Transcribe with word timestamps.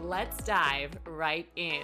let's 0.00 0.42
dive 0.44 0.92
right 1.06 1.48
in. 1.56 1.82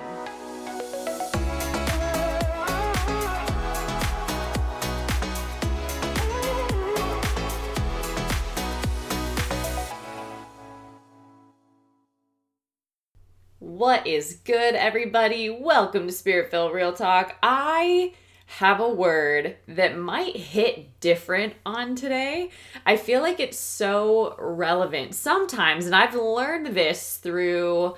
What 13.58 14.06
is 14.06 14.36
good, 14.44 14.74
everybody? 14.74 15.50
Welcome 15.50 16.06
to 16.06 16.12
Spirit 16.12 16.50
Filled 16.50 16.72
Real 16.72 16.92
Talk. 16.92 17.36
I 17.42 18.12
have 18.46 18.80
a 18.80 18.88
word 18.88 19.56
that 19.66 19.98
might 19.98 20.36
hit 20.36 21.00
different 21.00 21.54
on 21.64 21.96
today. 21.96 22.50
I 22.84 22.96
feel 22.96 23.22
like 23.22 23.40
it's 23.40 23.58
so 23.58 24.36
relevant 24.38 25.14
sometimes, 25.14 25.86
and 25.86 25.94
I've 25.94 26.14
learned 26.14 26.68
this 26.68 27.16
through 27.16 27.96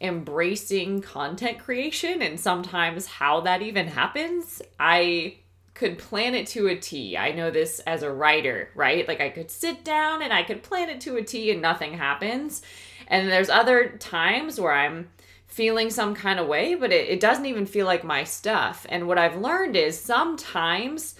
embracing 0.00 1.00
content 1.00 1.58
creation 1.58 2.20
and 2.20 2.38
sometimes 2.38 3.06
how 3.06 3.40
that 3.40 3.62
even 3.62 3.86
happens. 3.88 4.60
I 4.78 5.36
could 5.72 5.98
plan 5.98 6.34
it 6.34 6.46
to 6.48 6.68
a 6.68 6.76
T. 6.76 7.16
I 7.16 7.32
know 7.32 7.50
this 7.50 7.80
as 7.80 8.02
a 8.02 8.12
writer, 8.12 8.70
right? 8.74 9.06
Like 9.08 9.20
I 9.20 9.30
could 9.30 9.50
sit 9.50 9.84
down 9.84 10.22
and 10.22 10.32
I 10.32 10.42
could 10.42 10.62
plan 10.62 10.88
it 10.88 11.00
to 11.02 11.16
a 11.16 11.22
T 11.22 11.50
and 11.50 11.62
nothing 11.62 11.94
happens. 11.94 12.62
And 13.08 13.30
there's 13.30 13.50
other 13.50 13.88
times 13.98 14.60
where 14.60 14.72
I'm 14.72 15.08
feeling 15.54 15.88
some 15.88 16.16
kind 16.16 16.40
of 16.40 16.48
way, 16.48 16.74
but 16.74 16.90
it, 16.90 17.08
it 17.08 17.20
doesn't 17.20 17.46
even 17.46 17.64
feel 17.64 17.86
like 17.86 18.02
my 18.02 18.24
stuff. 18.24 18.84
And 18.88 19.06
what 19.06 19.18
I've 19.18 19.36
learned 19.36 19.76
is 19.76 19.98
sometimes 19.98 21.14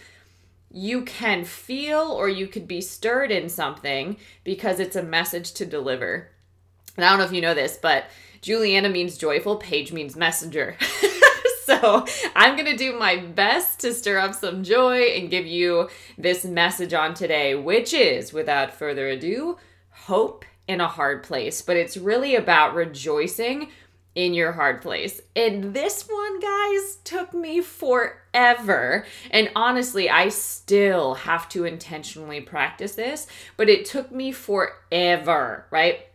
you 0.72 1.02
can 1.02 1.44
feel 1.44 2.10
or 2.10 2.28
you 2.28 2.48
could 2.48 2.66
be 2.66 2.80
stirred 2.80 3.30
in 3.30 3.48
something 3.48 4.16
because 4.42 4.80
it's 4.80 4.96
a 4.96 5.02
message 5.04 5.52
to 5.52 5.64
deliver. 5.64 6.30
And 6.96 7.04
I 7.04 7.10
don't 7.10 7.20
know 7.20 7.26
if 7.26 7.32
you 7.32 7.42
know 7.42 7.54
this, 7.54 7.78
but 7.80 8.06
Juliana 8.42 8.88
means 8.88 9.16
joyful, 9.16 9.54
Page 9.54 9.92
means 9.92 10.16
messenger. 10.16 10.76
so 11.64 12.04
I'm 12.34 12.56
going 12.56 12.70
to 12.70 12.76
do 12.76 12.98
my 12.98 13.18
best 13.18 13.78
to 13.80 13.94
stir 13.94 14.18
up 14.18 14.34
some 14.34 14.64
joy 14.64 14.98
and 14.98 15.30
give 15.30 15.46
you 15.46 15.90
this 16.18 16.44
message 16.44 16.92
on 16.92 17.14
today, 17.14 17.54
which 17.54 17.94
is, 17.94 18.32
without 18.32 18.74
further 18.74 19.06
ado, 19.06 19.58
hope 19.90 20.44
in 20.66 20.80
a 20.80 20.88
hard 20.88 21.22
place. 21.22 21.62
But 21.62 21.76
it's 21.76 21.96
really 21.96 22.34
about 22.34 22.74
rejoicing 22.74 23.68
in 24.14 24.32
your 24.34 24.52
hard 24.52 24.80
place. 24.80 25.20
And 25.34 25.74
this 25.74 26.04
one, 26.08 26.40
guys, 26.40 26.98
took 27.04 27.34
me 27.34 27.60
forever. 27.60 29.04
And 29.30 29.50
honestly, 29.56 30.08
I 30.08 30.28
still 30.28 31.14
have 31.14 31.48
to 31.50 31.64
intentionally 31.64 32.40
practice 32.40 32.94
this, 32.94 33.26
but 33.56 33.68
it 33.68 33.84
took 33.84 34.12
me 34.12 34.32
forever, 34.32 35.66
right? 35.70 36.06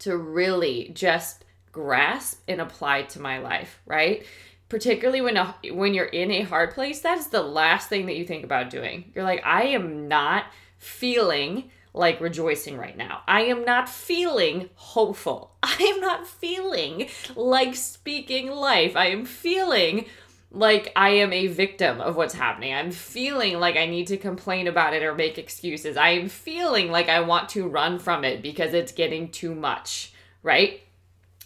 To 0.00 0.16
really 0.16 0.90
just 0.92 1.44
grasp 1.72 2.42
and 2.48 2.60
apply 2.60 3.02
to 3.02 3.20
my 3.20 3.38
life, 3.38 3.80
right? 3.86 4.26
Particularly 4.68 5.20
when 5.20 5.36
a, 5.36 5.54
when 5.70 5.94
you're 5.94 6.06
in 6.06 6.30
a 6.30 6.42
hard 6.42 6.74
place, 6.74 7.00
that's 7.00 7.28
the 7.28 7.42
last 7.42 7.88
thing 7.88 8.06
that 8.06 8.16
you 8.16 8.24
think 8.24 8.44
about 8.44 8.70
doing. 8.70 9.12
You're 9.14 9.24
like, 9.24 9.42
I 9.44 9.68
am 9.68 10.08
not 10.08 10.46
feeling 10.78 11.70
like 11.92 12.20
rejoicing 12.20 12.76
right 12.76 12.96
now. 12.96 13.22
I 13.26 13.42
am 13.42 13.64
not 13.64 13.88
feeling 13.88 14.70
hopeful. 14.74 15.52
I 15.62 15.76
am 15.94 16.00
not 16.00 16.26
feeling 16.26 17.08
like 17.34 17.74
speaking 17.74 18.50
life. 18.50 18.96
I 18.96 19.06
am 19.06 19.24
feeling 19.24 20.06
like 20.52 20.92
I 20.96 21.10
am 21.10 21.32
a 21.32 21.46
victim 21.46 22.00
of 22.00 22.16
what's 22.16 22.34
happening. 22.34 22.74
I'm 22.74 22.90
feeling 22.90 23.60
like 23.60 23.76
I 23.76 23.86
need 23.86 24.08
to 24.08 24.16
complain 24.16 24.66
about 24.66 24.94
it 24.94 25.02
or 25.02 25.14
make 25.14 25.38
excuses. 25.38 25.96
I 25.96 26.10
am 26.10 26.28
feeling 26.28 26.90
like 26.90 27.08
I 27.08 27.20
want 27.20 27.48
to 27.50 27.68
run 27.68 27.98
from 27.98 28.24
it 28.24 28.42
because 28.42 28.74
it's 28.74 28.92
getting 28.92 29.30
too 29.30 29.54
much, 29.54 30.12
right? 30.42 30.80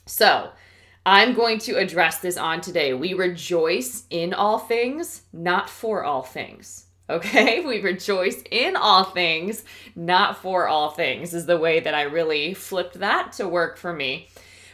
So, 0.06 0.50
I'm 1.06 1.34
going 1.34 1.58
to 1.60 1.76
address 1.76 2.20
this 2.20 2.38
on 2.38 2.62
today. 2.62 2.94
We 2.94 3.12
rejoice 3.12 4.04
in 4.08 4.32
all 4.32 4.58
things, 4.58 5.22
not 5.34 5.68
for 5.68 6.02
all 6.02 6.22
things. 6.22 6.83
Okay, 7.08 7.60
we 7.66 7.80
rejoice 7.80 8.42
in 8.50 8.76
all 8.76 9.04
things, 9.04 9.64
not 9.94 10.38
for 10.38 10.68
all 10.68 10.90
things, 10.90 11.34
is 11.34 11.46
the 11.46 11.58
way 11.58 11.80
that 11.80 11.94
I 11.94 12.02
really 12.02 12.54
flipped 12.54 13.00
that 13.00 13.32
to 13.32 13.48
work 13.48 13.76
for 13.76 13.92
me. 13.92 14.28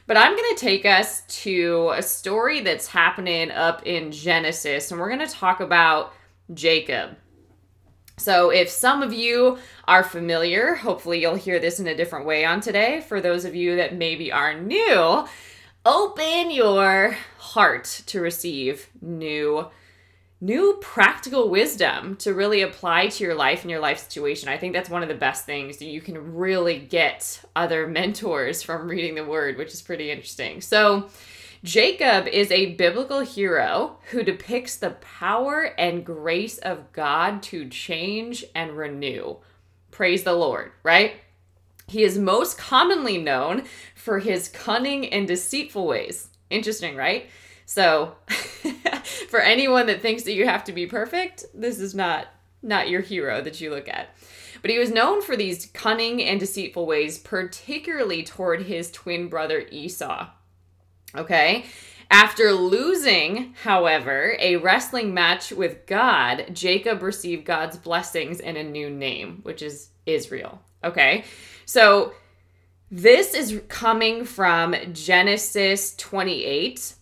But 0.06 0.16
I'm 0.16 0.34
going 0.34 0.54
to 0.54 0.60
take 0.60 0.84
us 0.84 1.22
to 1.42 1.92
a 1.94 2.02
story 2.02 2.60
that's 2.60 2.88
happening 2.88 3.50
up 3.50 3.86
in 3.86 4.10
Genesis, 4.10 4.91
and 4.91 5.00
we're 5.00 5.14
going 5.14 5.26
to 5.26 5.32
talk 5.32 5.60
about 5.60 6.12
Jacob. 6.52 7.16
So, 8.16 8.50
if 8.50 8.68
some 8.68 9.02
of 9.02 9.14
you 9.14 9.58
are 9.88 10.02
familiar, 10.02 10.74
hopefully 10.74 11.20
you'll 11.20 11.36
hear 11.36 11.58
this 11.58 11.80
in 11.80 11.86
a 11.86 11.97
different 11.97 12.26
way 12.26 12.44
on 12.44 12.60
today. 12.60 13.00
For 13.00 13.20
those 13.20 13.44
of 13.44 13.54
you 13.54 13.76
that 13.76 13.94
maybe 13.94 14.30
are 14.30 14.60
new, 14.60 15.24
open 15.86 16.50
your 16.50 17.16
heart 17.38 18.02
to 18.06 18.20
receive 18.20 18.91
new 19.00 19.68
new 20.41 20.78
practical 20.81 21.51
wisdom 21.51 22.17
to 22.17 22.33
really 22.33 22.62
apply 22.62 23.09
to 23.09 23.25
your 23.25 23.34
life 23.34 23.62
and 23.62 23.71
your 23.71 23.81
life 23.81 23.99
situation. 23.99 24.49
I 24.49 24.56
think 24.56 24.73
that's 24.73 24.89
one 24.89 25.03
of 25.03 25.09
the 25.09 25.15
best 25.15 25.45
things 25.45 25.77
that 25.78 25.87
you 25.87 26.01
can 26.01 26.34
really 26.34 26.78
get 26.78 27.43
other 27.55 27.87
mentors 27.89 28.62
from 28.62 28.89
reading 28.89 29.15
the 29.15 29.25
word, 29.25 29.59
which 29.59 29.75
is 29.75 29.83
pretty 29.83 30.11
interesting. 30.11 30.61
So, 30.61 31.09
Jacob 31.62 32.27
is 32.27 32.51
a 32.51 32.75
biblical 32.77 33.21
hero 33.21 33.99
who 34.11 34.23
depicts 34.23 34.77
the 34.77 34.93
power 34.93 35.75
and 35.77 36.06
grace 36.06 36.57
of 36.57 36.91
God 36.93 37.43
to 37.45 37.69
change 37.69 38.47
and 38.55 38.72
renew. 38.78 39.37
Praise 39.91 40.22
the 40.22 40.33
Lord, 40.33 40.72
right? 40.83 41.17
He 41.87 42.03
is 42.03 42.17
most 42.17 42.57
commonly 42.57 43.19
known 43.19 43.65
for 43.95 44.21
his 44.21 44.49
cunning 44.49 45.12
and 45.12 45.28
deceitful 45.28 45.87
ways. 45.87 46.28
Interesting, 46.49 46.97
right? 46.97 47.28
So, 47.67 48.15
for 49.28 49.41
anyone 49.41 49.87
that 49.87 50.03
thinks 50.03 50.25
that 50.25 50.33
you 50.33 50.47
have 50.47 50.65
to 50.65 50.72
be 50.72 50.87
perfect, 50.87 51.44
this 51.55 51.78
is 51.78 51.94
not 51.94 52.27
not 52.62 52.91
your 52.91 53.00
hero 53.00 53.41
that 53.41 53.61
you 53.61 53.71
look 53.71 53.88
at. 53.88 54.11
But 54.62 54.71
he 54.71 54.78
was 54.78 54.91
known 54.91 55.22
for 55.22 55.37
these 55.37 55.71
cunning 55.72 56.22
and 56.22 56.38
deceitful 56.38 56.87
ways, 56.87 57.19
particularly 57.19 58.22
toward 58.22 58.62
his 58.62 58.91
twin 58.91 59.28
brother 59.28 59.65
Esau. 59.71 60.28
Okay? 61.15 61.65
After 62.10 62.53
losing, 62.53 63.54
however, 63.63 64.36
a 64.41 64.57
wrestling 64.57 65.15
match 65.15 65.53
with 65.53 65.86
God, 65.86 66.47
Jacob 66.53 67.03
received 67.03 67.45
God's 67.45 67.77
blessings 67.77 68.41
and 68.41 68.57
a 68.57 68.65
new 68.65 68.91
name, 68.91 69.41
which 69.42 69.63
is 69.63 69.91
Israel. 70.07 70.60
Okay? 70.83 71.24
So 71.65 72.13
this 72.91 73.34
is 73.34 73.63
coming 73.69 74.24
from 74.24 74.74
Genesis 74.92 75.95
28 75.97 76.95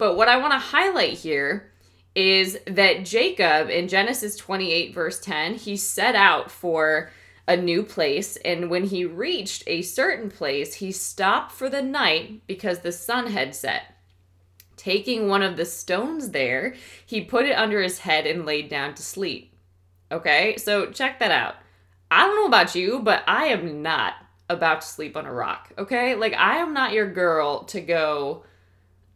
but 0.00 0.16
what 0.16 0.28
I 0.28 0.38
want 0.38 0.54
to 0.54 0.58
highlight 0.58 1.12
here 1.12 1.70
is 2.14 2.58
that 2.66 3.04
Jacob 3.04 3.68
in 3.68 3.86
Genesis 3.86 4.34
28, 4.34 4.94
verse 4.94 5.20
10, 5.20 5.56
he 5.56 5.76
set 5.76 6.14
out 6.14 6.50
for 6.50 7.10
a 7.46 7.54
new 7.54 7.82
place. 7.82 8.36
And 8.36 8.70
when 8.70 8.84
he 8.84 9.04
reached 9.04 9.62
a 9.66 9.82
certain 9.82 10.30
place, 10.30 10.76
he 10.76 10.90
stopped 10.90 11.52
for 11.52 11.68
the 11.68 11.82
night 11.82 12.40
because 12.46 12.78
the 12.78 12.92
sun 12.92 13.26
had 13.26 13.54
set. 13.54 13.94
Taking 14.74 15.28
one 15.28 15.42
of 15.42 15.58
the 15.58 15.66
stones 15.66 16.30
there, 16.30 16.74
he 17.04 17.20
put 17.20 17.44
it 17.44 17.58
under 17.58 17.82
his 17.82 17.98
head 17.98 18.26
and 18.26 18.46
laid 18.46 18.70
down 18.70 18.94
to 18.94 19.02
sleep. 19.02 19.54
Okay, 20.10 20.56
so 20.56 20.90
check 20.90 21.18
that 21.18 21.30
out. 21.30 21.56
I 22.10 22.26
don't 22.26 22.36
know 22.36 22.46
about 22.46 22.74
you, 22.74 23.00
but 23.00 23.22
I 23.26 23.48
am 23.48 23.82
not 23.82 24.14
about 24.48 24.80
to 24.80 24.86
sleep 24.86 25.14
on 25.14 25.26
a 25.26 25.32
rock. 25.32 25.74
Okay, 25.76 26.14
like 26.14 26.32
I 26.32 26.56
am 26.56 26.72
not 26.72 26.94
your 26.94 27.12
girl 27.12 27.64
to 27.64 27.82
go 27.82 28.44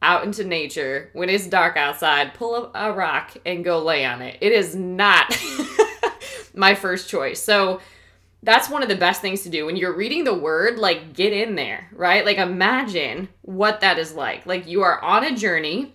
out 0.05 0.23
into 0.23 0.45
nature 0.45 1.09
when 1.15 1.31
it's 1.31 1.47
dark 1.47 1.77
outside, 1.79 2.35
pull 2.35 2.55
up 2.55 2.73
a 2.75 2.93
rock 2.93 3.33
and 3.47 3.65
go 3.65 3.83
lay 3.83 4.05
on 4.05 4.21
it. 4.21 4.37
It 4.43 4.53
is 4.53 4.77
not 4.77 5.37
my 6.55 6.75
first 6.75 7.09
choice. 7.09 7.43
So 7.43 7.81
that's 8.43 8.69
one 8.69 8.83
of 8.83 8.91
the 8.91 8.97
best 8.97 9.23
things 9.23 9.43
to 9.43 9.49
do 9.49 9.65
when 9.65 9.77
you're 9.77 9.97
reading 9.97 10.25
the 10.25 10.35
word, 10.35 10.79
like 10.79 11.15
get 11.15 11.33
in 11.33 11.55
there, 11.55 11.89
right? 11.93 12.27
Like 12.27 12.37
imagine 12.37 13.31
what 13.41 13.81
that 13.81 13.99
is 13.99 14.13
like. 14.13 14.45
Like 14.45 14.67
you 14.67 14.83
are 14.83 15.03
on 15.03 15.25
a 15.25 15.35
journey, 15.35 15.95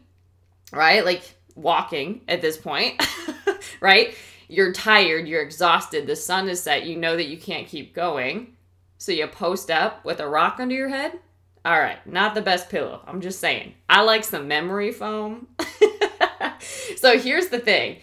right? 0.73 1.05
Like 1.05 1.35
walking 1.55 2.21
at 2.27 2.41
this 2.41 2.57
point, 2.57 3.01
right? 3.79 4.15
You're 4.47 4.73
tired, 4.73 5.27
you're 5.27 5.43
exhausted, 5.43 6.07
the 6.07 6.15
sun 6.15 6.49
is 6.49 6.63
set, 6.63 6.87
you 6.87 6.95
know 6.95 7.15
that 7.15 7.27
you 7.27 7.37
can't 7.37 7.67
keep 7.67 7.93
going. 7.93 8.55
So 8.97 9.11
you 9.11 9.27
post 9.27 9.69
up 9.69 10.03
with 10.03 10.19
a 10.19 10.27
rock 10.27 10.55
under 10.59 10.73
your 10.73 10.89
head 10.89 11.19
All 11.65 11.79
right, 11.79 12.05
not 12.07 12.35
the 12.35 12.41
best 12.41 12.69
pillow. 12.69 13.01
I'm 13.05 13.21
just 13.21 13.39
saying. 13.39 13.73
I 13.89 14.01
like 14.01 14.23
some 14.23 14.47
memory 14.47 14.91
foam. 14.91 15.47
so 16.97 17.17
here's 17.17 17.49
the 17.49 17.59
thing 17.59 17.97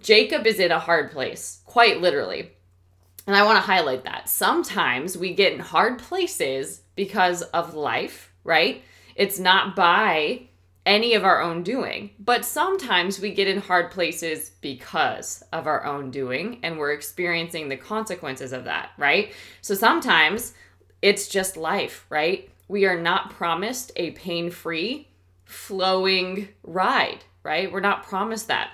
Jacob 0.00 0.46
is 0.46 0.58
in 0.58 0.72
a 0.72 0.78
hard 0.78 1.12
place, 1.12 1.60
quite 1.66 2.00
literally. 2.00 2.50
And 3.26 3.36
I 3.36 3.44
want 3.44 3.56
to 3.56 3.60
highlight 3.60 4.04
that. 4.04 4.28
Sometimes 4.28 5.16
we 5.16 5.34
get 5.34 5.52
in 5.52 5.60
hard 5.60 5.98
places 5.98 6.82
because 6.96 7.42
of 7.42 7.74
life, 7.74 8.32
right? 8.44 8.82
It's 9.14 9.38
not 9.38 9.76
by 9.76 10.48
any 10.84 11.14
of 11.14 11.24
our 11.24 11.40
own 11.40 11.62
doing. 11.62 12.10
But 12.18 12.44
sometimes 12.44 13.20
we 13.20 13.32
get 13.32 13.48
in 13.48 13.58
hard 13.58 13.90
places 13.90 14.50
because 14.60 15.42
of 15.52 15.66
our 15.66 15.84
own 15.84 16.10
doing 16.10 16.58
and 16.62 16.78
we're 16.78 16.92
experiencing 16.92 17.68
the 17.68 17.76
consequences 17.76 18.52
of 18.52 18.64
that, 18.64 18.90
right? 18.98 19.32
So 19.60 19.74
sometimes 19.74 20.54
it's 21.00 21.28
just 21.28 21.56
life, 21.56 22.06
right? 22.08 22.50
We 22.68 22.86
are 22.86 23.00
not 23.00 23.30
promised 23.30 23.92
a 23.96 24.12
pain 24.12 24.50
free, 24.50 25.08
flowing 25.44 26.48
ride, 26.62 27.24
right? 27.42 27.70
We're 27.70 27.80
not 27.80 28.04
promised 28.04 28.48
that. 28.48 28.70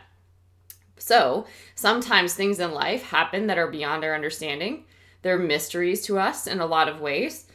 So 0.98 1.46
sometimes 1.74 2.34
things 2.34 2.60
in 2.60 2.72
life 2.72 3.02
happen 3.02 3.46
that 3.46 3.58
are 3.58 3.70
beyond 3.70 4.04
our 4.04 4.14
understanding. 4.14 4.84
They're 5.22 5.38
mysteries 5.38 6.04
to 6.06 6.18
us 6.18 6.46
in 6.46 6.60
a 6.60 6.66
lot 6.66 6.88
of 6.88 7.00
ways. 7.00 7.46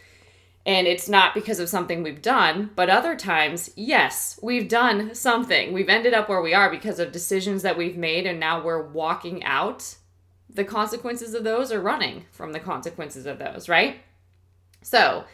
And 0.66 0.88
it's 0.88 1.10
not 1.10 1.34
because 1.34 1.60
of 1.60 1.68
something 1.68 2.04
we've 2.04 2.22
done, 2.22 2.72
but 2.76 2.90
other 2.90 3.18
times, 3.18 3.72
yes, 3.76 4.40
we've 4.42 4.70
done 4.70 5.14
something. 5.14 5.74
We've 5.74 5.90
ended 5.90 6.14
up 6.14 6.30
where 6.30 6.42
we 6.42 6.54
are 6.54 6.70
because 6.70 7.00
of 7.00 7.12
decisions 7.12 7.64
that 7.64 7.78
we've 7.78 7.98
made, 7.98 8.26
and 8.26 8.40
now 8.40 8.64
we're 8.64 8.82
walking 8.82 9.44
out 9.44 9.96
the 10.50 10.64
consequences 10.64 11.34
of 11.34 11.44
those 11.44 11.72
or 11.72 11.82
running 11.82 12.26
from 12.32 12.54
the 12.54 12.62
consequences 12.62 13.26
of 13.26 13.40
those, 13.40 13.68
right? 13.68 13.98
So 14.82 15.26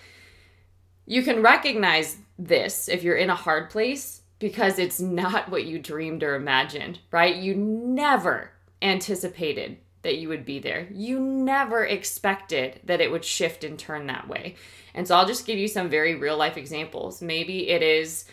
you 1.10 1.24
can 1.24 1.42
recognize 1.42 2.18
this 2.38 2.88
if 2.88 3.02
you're 3.02 3.18
in 3.18 3.32
a 3.32 3.36
hard 3.36 3.72
place 3.72 4.22
because 4.38 4.78
it's 4.78 5.00
not 5.00 5.50
what 5.50 5.66
you 5.66 5.80
dreamed 5.80 6.22
or 6.22 6.36
imagined, 6.36 7.00
right? 7.10 7.36
You 7.36 7.56
never 7.56 8.52
anticipated 8.80 9.80
that 10.04 10.20
you 10.20 10.30
would 10.30 10.46
be 10.46 10.60
there. 10.60 10.88
You 10.92 11.20
never 11.20 11.84
expected 11.84 12.80
that 12.84 13.02
it 13.02 13.12
would 13.12 13.26
shift 13.26 13.64
and 13.64 13.78
turn 13.78 14.06
that 14.06 14.28
way. 14.28 14.56
And 14.94 15.08
so 15.08 15.16
I'll 15.16 15.26
just 15.26 15.48
give 15.48 15.58
you 15.58 15.68
some 15.68 15.90
very 15.90 16.14
real 16.14 16.38
life 16.38 16.58
examples. 16.58 17.24
Maybe 17.24 17.70
it 17.70 17.82
is 17.82 18.26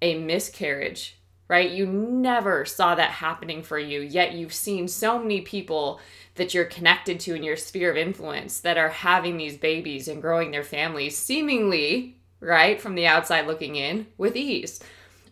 a 0.00 0.18
miscarriage, 0.18 1.18
right? 1.48 1.70
You 1.70 1.84
never 1.84 2.64
saw 2.64 2.94
that 2.94 3.10
happening 3.10 3.62
for 3.62 3.78
you, 3.78 4.00
yet 4.00 4.32
you've 4.32 4.54
seen 4.54 4.88
so 4.88 5.18
many 5.18 5.42
people 5.42 6.00
that 6.36 6.54
you're 6.54 6.64
connected 6.64 7.20
to 7.20 7.34
in 7.34 7.42
your 7.42 7.58
sphere 7.58 7.90
of 7.90 7.98
influence 7.98 8.60
that 8.60 8.78
are 8.78 8.88
having 8.88 9.36
these 9.36 9.58
babies 9.58 10.08
and 10.08 10.22
growing 10.22 10.50
their 10.50 10.64
families 10.64 11.18
seemingly, 11.18 12.16
right, 12.42 12.80
from 12.80 12.94
the 12.94 13.06
outside 13.06 13.46
looking 13.46 13.76
in 13.76 14.06
with 14.18 14.36
ease. 14.36 14.80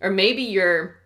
Or 0.01 0.11
maybe 0.11 0.43
you're 0.43 0.97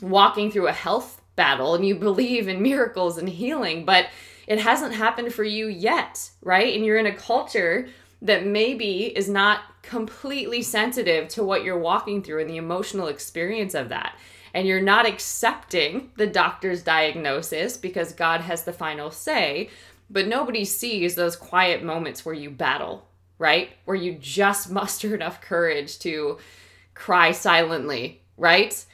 walking 0.00 0.50
through 0.50 0.68
a 0.68 0.72
health 0.72 1.20
battle 1.36 1.74
and 1.74 1.86
you 1.86 1.94
believe 2.08 2.48
in 2.48 2.62
miracles 2.62 3.18
and 3.18 3.28
healing, 3.28 3.84
but 3.84 4.06
it 4.46 4.58
hasn't 4.58 4.94
happened 4.94 5.32
for 5.32 5.44
you 5.44 5.68
yet, 5.68 6.30
right? 6.42 6.74
And 6.74 6.84
you're 6.84 6.98
in 6.98 7.06
a 7.06 7.14
culture 7.14 7.88
that 8.22 8.46
maybe 8.46 9.16
is 9.16 9.28
not 9.28 9.60
completely 9.82 10.62
sensitive 10.62 11.28
to 11.28 11.44
what 11.44 11.62
you're 11.62 11.78
walking 11.78 12.22
through 12.22 12.40
and 12.40 12.50
the 12.50 12.56
emotional 12.56 13.08
experience 13.08 13.74
of 13.74 13.90
that. 13.90 14.16
And 14.54 14.66
you're 14.66 14.80
not 14.80 15.06
accepting 15.06 16.10
the 16.16 16.26
doctor's 16.26 16.82
diagnosis 16.82 17.76
because 17.76 18.12
God 18.12 18.40
has 18.40 18.64
the 18.64 18.72
final 18.72 19.10
say, 19.10 19.68
but 20.08 20.28
nobody 20.28 20.64
sees 20.64 21.14
those 21.14 21.36
quiet 21.36 21.82
moments 21.82 22.24
where 22.24 22.34
you 22.34 22.50
battle, 22.50 23.06
right? 23.38 23.70
Where 23.84 23.96
you 23.96 24.14
just 24.14 24.70
muster 24.70 25.14
enough 25.14 25.40
courage 25.40 25.98
to 26.00 26.38
cry 26.94 27.32
silently, 27.32 28.22
right? 28.36 28.84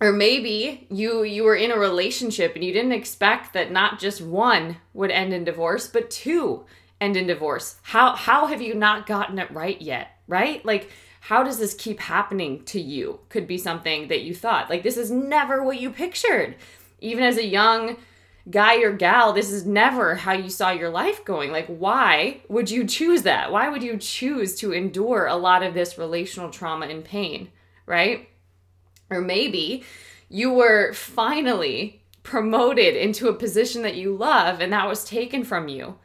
Or 0.00 0.12
maybe 0.12 0.86
you 0.90 1.22
you 1.22 1.44
were 1.44 1.54
in 1.54 1.70
a 1.70 1.78
relationship 1.78 2.54
and 2.54 2.64
you 2.64 2.72
didn't 2.72 2.92
expect 2.92 3.52
that 3.54 3.70
not 3.70 3.98
just 3.98 4.20
one 4.20 4.76
would 4.92 5.10
end 5.10 5.32
in 5.32 5.44
divorce, 5.44 5.86
but 5.86 6.10
two 6.10 6.66
end 7.00 7.16
in 7.16 7.26
divorce. 7.26 7.76
How 7.82 8.14
how 8.14 8.46
have 8.46 8.60
you 8.60 8.74
not 8.74 9.06
gotten 9.06 9.38
it 9.38 9.50
right 9.50 9.80
yet? 9.80 10.18
Right? 10.26 10.64
Like 10.64 10.90
how 11.20 11.42
does 11.42 11.58
this 11.58 11.74
keep 11.74 12.00
happening 12.00 12.64
to 12.64 12.80
you? 12.80 13.20
Could 13.30 13.46
be 13.46 13.56
something 13.56 14.08
that 14.08 14.22
you 14.22 14.34
thought. 14.34 14.68
Like 14.68 14.82
this 14.82 14.96
is 14.96 15.10
never 15.10 15.62
what 15.62 15.80
you 15.80 15.90
pictured. 15.90 16.56
Even 17.00 17.24
as 17.24 17.38
a 17.38 17.46
young 17.46 17.96
guy 18.50 18.82
or 18.82 18.92
gal, 18.92 19.32
this 19.32 19.50
is 19.50 19.64
never 19.64 20.16
how 20.16 20.32
you 20.32 20.50
saw 20.50 20.70
your 20.70 20.90
life 20.90 21.24
going. 21.24 21.50
Like, 21.50 21.66
why 21.66 22.40
would 22.48 22.70
you 22.70 22.86
choose 22.86 23.22
that? 23.22 23.50
Why 23.50 23.68
would 23.68 23.82
you 23.82 23.96
choose 23.96 24.54
to 24.56 24.72
endure 24.72 25.26
a 25.26 25.36
lot 25.36 25.62
of 25.62 25.74
this 25.74 25.98
relational 25.98 26.50
trauma 26.50 26.86
and 26.86 27.04
pain, 27.04 27.50
right? 27.86 28.28
Or 29.10 29.20
maybe 29.20 29.84
you 30.28 30.52
were 30.52 30.92
finally 30.92 32.02
promoted 32.22 32.96
into 32.96 33.28
a 33.28 33.34
position 33.34 33.82
that 33.82 33.96
you 33.96 34.14
love 34.14 34.60
and 34.60 34.72
that 34.72 34.88
was 34.88 35.04
taken 35.04 35.44
from 35.44 35.68
you. 35.68 35.98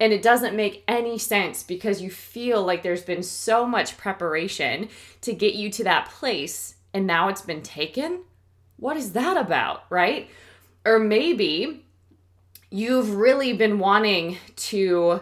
And 0.00 0.12
it 0.12 0.22
doesn't 0.22 0.56
make 0.56 0.84
any 0.86 1.18
sense 1.18 1.62
because 1.62 2.00
you 2.00 2.10
feel 2.10 2.62
like 2.62 2.82
there's 2.82 3.02
been 3.02 3.22
so 3.22 3.66
much 3.66 3.96
preparation 3.96 4.88
to 5.22 5.32
get 5.32 5.54
you 5.54 5.70
to 5.72 5.84
that 5.84 6.08
place 6.08 6.76
and 6.94 7.06
now 7.06 7.28
it's 7.28 7.42
been 7.42 7.62
taken. 7.62 8.22
What 8.76 8.96
is 8.96 9.12
that 9.12 9.36
about, 9.36 9.84
right? 9.90 10.30
Or 10.88 10.98
maybe 10.98 11.84
you've 12.70 13.14
really 13.14 13.52
been 13.52 13.78
wanting 13.78 14.38
to 14.56 15.20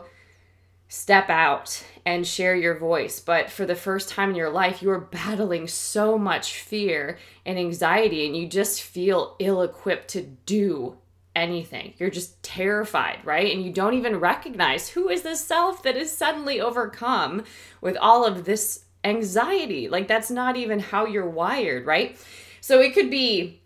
step 0.86 1.28
out 1.28 1.84
and 2.04 2.24
share 2.24 2.54
your 2.54 2.78
voice, 2.78 3.18
but 3.18 3.50
for 3.50 3.66
the 3.66 3.74
first 3.74 4.08
time 4.08 4.30
in 4.30 4.36
your 4.36 4.50
life, 4.50 4.80
you 4.80 4.90
are 4.90 5.00
battling 5.00 5.66
so 5.66 6.16
much 6.16 6.60
fear 6.60 7.18
and 7.44 7.58
anxiety, 7.58 8.24
and 8.24 8.36
you 8.36 8.46
just 8.46 8.80
feel 8.80 9.34
ill 9.40 9.60
equipped 9.62 10.06
to 10.10 10.22
do 10.22 10.98
anything. 11.34 11.94
You're 11.98 12.10
just 12.10 12.40
terrified, 12.44 13.18
right? 13.24 13.52
And 13.52 13.64
you 13.64 13.72
don't 13.72 13.94
even 13.94 14.20
recognize 14.20 14.90
who 14.90 15.08
is 15.08 15.22
this 15.22 15.40
self 15.40 15.82
that 15.82 15.96
is 15.96 16.16
suddenly 16.16 16.60
overcome 16.60 17.42
with 17.80 17.96
all 17.96 18.24
of 18.24 18.44
this 18.44 18.84
anxiety. 19.02 19.88
Like, 19.88 20.06
that's 20.06 20.30
not 20.30 20.56
even 20.56 20.78
how 20.78 21.06
you're 21.06 21.28
wired, 21.28 21.86
right? 21.86 22.16
So 22.60 22.80
it 22.80 22.94
could 22.94 23.10
be 23.10 23.60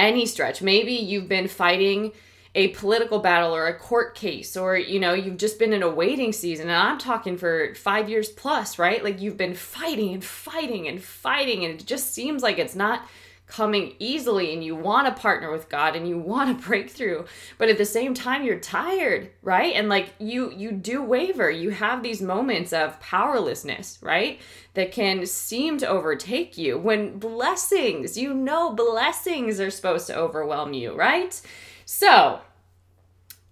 any 0.00 0.26
stretch. 0.26 0.62
Maybe 0.62 0.92
you've 0.92 1.28
been 1.28 1.48
fighting 1.48 2.12
a 2.54 2.68
political 2.68 3.20
battle 3.20 3.54
or 3.54 3.68
a 3.68 3.78
court 3.78 4.16
case 4.16 4.56
or 4.56 4.76
you 4.76 4.98
know 4.98 5.14
you've 5.14 5.36
just 5.36 5.58
been 5.58 5.72
in 5.72 5.84
a 5.84 5.88
waiting 5.88 6.32
season 6.32 6.68
and 6.68 6.76
i'm 6.76 6.98
talking 6.98 7.36
for 7.38 7.72
five 7.76 8.08
years 8.08 8.28
plus 8.28 8.76
right 8.76 9.04
like 9.04 9.20
you've 9.20 9.36
been 9.36 9.54
fighting 9.54 10.12
and 10.12 10.24
fighting 10.24 10.88
and 10.88 11.00
fighting 11.00 11.64
and 11.64 11.80
it 11.80 11.86
just 11.86 12.12
seems 12.12 12.42
like 12.42 12.58
it's 12.58 12.74
not 12.74 13.06
coming 13.50 13.94
easily 13.98 14.52
and 14.52 14.64
you 14.64 14.74
want 14.74 15.06
to 15.06 15.20
partner 15.20 15.50
with 15.50 15.68
God 15.68 15.96
and 15.96 16.08
you 16.08 16.18
want 16.18 16.56
to 16.56 16.66
break 16.68 16.90
through 16.90 17.26
but 17.58 17.68
at 17.68 17.78
the 17.78 17.84
same 17.84 18.14
time 18.14 18.44
you're 18.44 18.58
tired 18.58 19.30
right? 19.42 19.74
And 19.74 19.88
like 19.88 20.14
you 20.18 20.52
you 20.52 20.72
do 20.72 21.02
waver. 21.02 21.50
You 21.50 21.70
have 21.70 22.02
these 22.02 22.22
moments 22.22 22.72
of 22.72 22.98
powerlessness 23.00 23.98
right? 24.00 24.40
That 24.74 24.92
can 24.92 25.26
seem 25.26 25.78
to 25.78 25.88
overtake 25.88 26.56
you 26.56 26.78
when 26.78 27.18
blessings 27.18 28.16
you 28.16 28.32
know 28.32 28.72
blessings 28.72 29.60
are 29.60 29.70
supposed 29.70 30.06
to 30.06 30.16
overwhelm 30.16 30.72
you 30.72 30.94
right? 30.94 31.40
So 31.84 32.40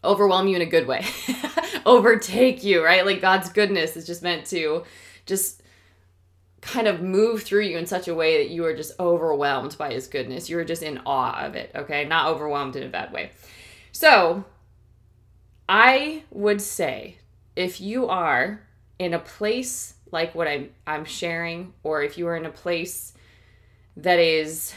overwhelm 0.04 0.46
you 0.46 0.56
in 0.56 0.62
a 0.62 0.66
good 0.66 0.86
way 0.86 1.04
overtake 1.86 2.62
you 2.62 2.84
right? 2.84 3.04
Like 3.04 3.20
God's 3.20 3.50
goodness 3.50 3.96
is 3.96 4.06
just 4.06 4.22
meant 4.22 4.46
to 4.46 4.84
just 5.26 5.62
kind 6.72 6.86
of 6.86 7.00
move 7.00 7.42
through 7.42 7.62
you 7.62 7.78
in 7.78 7.86
such 7.86 8.08
a 8.08 8.14
way 8.14 8.42
that 8.42 8.50
you 8.50 8.64
are 8.64 8.74
just 8.74 8.92
overwhelmed 9.00 9.76
by 9.78 9.92
his 9.92 10.06
goodness. 10.06 10.50
You 10.50 10.58
are 10.58 10.64
just 10.64 10.82
in 10.82 11.00
awe 11.06 11.44
of 11.44 11.54
it, 11.54 11.70
okay? 11.74 12.04
Not 12.04 12.28
overwhelmed 12.28 12.76
in 12.76 12.82
a 12.82 12.88
bad 12.88 13.12
way. 13.12 13.30
So, 13.92 14.44
I 15.68 16.24
would 16.30 16.60
say 16.60 17.16
if 17.56 17.80
you 17.80 18.08
are 18.08 18.62
in 18.98 19.14
a 19.14 19.18
place 19.18 19.94
like 20.10 20.34
what 20.34 20.48
I'm, 20.48 20.70
I'm 20.86 21.04
sharing, 21.04 21.72
or 21.82 22.02
if 22.02 22.16
you 22.16 22.26
are 22.28 22.36
in 22.36 22.46
a 22.46 22.50
place 22.50 23.12
that 23.96 24.18
is 24.18 24.74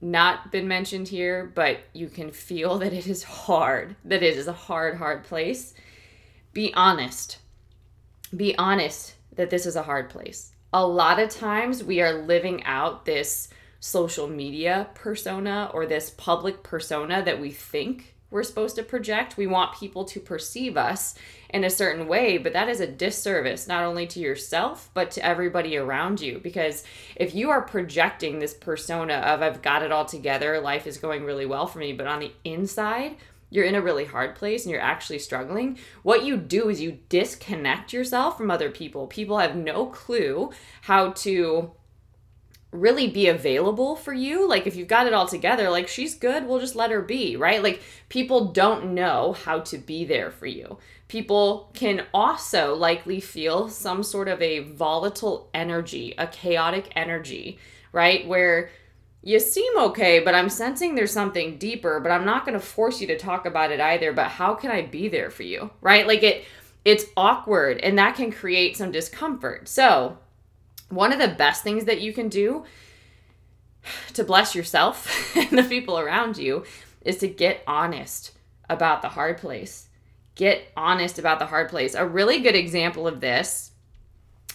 not 0.00 0.52
been 0.52 0.68
mentioned 0.68 1.08
here, 1.08 1.50
but 1.54 1.80
you 1.92 2.08
can 2.08 2.30
feel 2.30 2.78
that 2.78 2.92
it 2.92 3.06
is 3.06 3.22
hard, 3.22 3.96
that 4.04 4.22
it 4.22 4.36
is 4.36 4.46
a 4.46 4.52
hard, 4.52 4.96
hard 4.96 5.24
place, 5.24 5.74
be 6.52 6.72
honest. 6.74 7.38
Be 8.36 8.56
honest 8.58 9.14
that 9.34 9.50
this 9.50 9.66
is 9.66 9.76
a 9.76 9.82
hard 9.82 10.10
place. 10.10 10.52
A 10.76 10.86
lot 10.86 11.18
of 11.18 11.30
times 11.30 11.82
we 11.82 12.02
are 12.02 12.12
living 12.12 12.62
out 12.64 13.06
this 13.06 13.48
social 13.80 14.28
media 14.28 14.88
persona 14.92 15.70
or 15.72 15.86
this 15.86 16.10
public 16.10 16.62
persona 16.62 17.22
that 17.24 17.40
we 17.40 17.50
think 17.50 18.14
we're 18.30 18.42
supposed 18.42 18.76
to 18.76 18.82
project. 18.82 19.38
We 19.38 19.46
want 19.46 19.80
people 19.80 20.04
to 20.04 20.20
perceive 20.20 20.76
us 20.76 21.14
in 21.48 21.64
a 21.64 21.70
certain 21.70 22.06
way, 22.06 22.36
but 22.36 22.52
that 22.52 22.68
is 22.68 22.80
a 22.80 22.86
disservice 22.86 23.66
not 23.66 23.84
only 23.84 24.06
to 24.08 24.20
yourself, 24.20 24.90
but 24.92 25.10
to 25.12 25.24
everybody 25.24 25.78
around 25.78 26.20
you. 26.20 26.40
Because 26.40 26.84
if 27.14 27.34
you 27.34 27.48
are 27.48 27.62
projecting 27.62 28.38
this 28.38 28.52
persona 28.52 29.14
of, 29.14 29.40
I've 29.40 29.62
got 29.62 29.82
it 29.82 29.92
all 29.92 30.04
together, 30.04 30.60
life 30.60 30.86
is 30.86 30.98
going 30.98 31.24
really 31.24 31.46
well 31.46 31.66
for 31.66 31.78
me, 31.78 31.94
but 31.94 32.06
on 32.06 32.20
the 32.20 32.32
inside, 32.44 33.16
you're 33.50 33.64
in 33.64 33.74
a 33.74 33.82
really 33.82 34.04
hard 34.04 34.34
place 34.34 34.64
and 34.64 34.72
you're 34.72 34.80
actually 34.80 35.18
struggling, 35.18 35.78
what 36.02 36.24
you 36.24 36.36
do 36.36 36.68
is 36.68 36.80
you 36.80 36.98
disconnect 37.08 37.92
yourself 37.92 38.36
from 38.36 38.50
other 38.50 38.70
people. 38.70 39.06
People 39.06 39.38
have 39.38 39.56
no 39.56 39.86
clue 39.86 40.50
how 40.82 41.10
to 41.12 41.70
really 42.72 43.08
be 43.08 43.28
available 43.28 43.96
for 43.96 44.12
you. 44.12 44.48
Like 44.48 44.66
if 44.66 44.76
you've 44.76 44.88
got 44.88 45.06
it 45.06 45.12
all 45.12 45.26
together, 45.26 45.70
like 45.70 45.88
she's 45.88 46.14
good, 46.14 46.46
we'll 46.46 46.60
just 46.60 46.76
let 46.76 46.90
her 46.90 47.02
be, 47.02 47.36
right? 47.36 47.62
Like 47.62 47.82
people 48.08 48.52
don't 48.52 48.94
know 48.94 49.32
how 49.32 49.60
to 49.60 49.78
be 49.78 50.04
there 50.04 50.30
for 50.30 50.46
you. 50.46 50.78
People 51.08 51.70
can 51.74 52.04
also 52.12 52.74
likely 52.74 53.20
feel 53.20 53.68
some 53.68 54.02
sort 54.02 54.28
of 54.28 54.42
a 54.42 54.60
volatile 54.60 55.48
energy, 55.54 56.14
a 56.18 56.26
chaotic 56.26 56.90
energy, 56.96 57.58
right? 57.92 58.26
Where 58.26 58.70
you 59.26 59.40
seem 59.40 59.76
okay, 59.76 60.20
but 60.20 60.36
I'm 60.36 60.48
sensing 60.48 60.94
there's 60.94 61.10
something 61.10 61.58
deeper, 61.58 61.98
but 61.98 62.12
I'm 62.12 62.24
not 62.24 62.46
going 62.46 62.56
to 62.56 62.64
force 62.64 63.00
you 63.00 63.08
to 63.08 63.18
talk 63.18 63.44
about 63.44 63.72
it 63.72 63.80
either, 63.80 64.12
but 64.12 64.28
how 64.28 64.54
can 64.54 64.70
I 64.70 64.82
be 64.82 65.08
there 65.08 65.30
for 65.30 65.42
you? 65.42 65.70
Right? 65.80 66.06
Like 66.06 66.22
it 66.22 66.44
it's 66.84 67.06
awkward 67.16 67.78
and 67.78 67.98
that 67.98 68.14
can 68.14 68.30
create 68.30 68.76
some 68.76 68.92
discomfort. 68.92 69.66
So, 69.66 70.18
one 70.90 71.12
of 71.12 71.18
the 71.18 71.34
best 71.34 71.64
things 71.64 71.86
that 71.86 72.00
you 72.00 72.12
can 72.12 72.28
do 72.28 72.66
to 74.12 74.22
bless 74.22 74.54
yourself 74.54 75.36
and 75.36 75.58
the 75.58 75.64
people 75.64 75.98
around 75.98 76.38
you 76.38 76.62
is 77.00 77.16
to 77.16 77.26
get 77.26 77.64
honest 77.66 78.30
about 78.70 79.02
the 79.02 79.08
hard 79.08 79.38
place. 79.38 79.88
Get 80.36 80.70
honest 80.76 81.18
about 81.18 81.40
the 81.40 81.46
hard 81.46 81.68
place. 81.68 81.96
A 81.96 82.06
really 82.06 82.38
good 82.42 82.54
example 82.54 83.08
of 83.08 83.20
this 83.20 83.72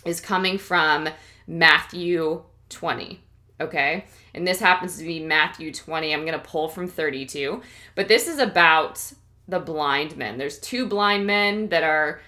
is 0.05 0.21
coming 0.21 0.57
from 0.57 1.09
Matthew 1.45 2.43
20. 2.69 3.21
Okay. 3.61 4.05
And 4.33 4.47
this 4.47 4.59
happens 4.59 4.97
to 4.97 5.03
be 5.03 5.19
Matthew 5.19 5.71
20. 5.71 6.13
I'm 6.13 6.25
going 6.25 6.33
to 6.33 6.39
pull 6.39 6.67
from 6.67 6.87
32. 6.87 7.61
But 7.95 8.07
this 8.07 8.27
is 8.27 8.39
about 8.39 9.13
the 9.47 9.59
blind 9.59 10.17
men. 10.17 10.37
There's 10.37 10.59
two 10.59 10.87
blind 10.87 11.25
men 11.25 11.69
that 11.69 11.83
are 11.83 12.21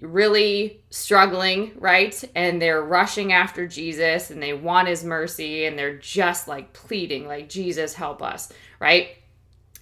really 0.00 0.80
struggling, 0.90 1.72
right? 1.76 2.22
And 2.34 2.62
they're 2.62 2.82
rushing 2.82 3.32
after 3.32 3.66
Jesus 3.66 4.30
and 4.30 4.42
they 4.42 4.52
want 4.52 4.88
his 4.88 5.02
mercy 5.02 5.64
and 5.64 5.78
they're 5.78 5.98
just 5.98 6.46
like 6.46 6.72
pleading, 6.72 7.26
like, 7.26 7.48
Jesus, 7.48 7.94
help 7.94 8.22
us, 8.22 8.52
right? 8.78 9.16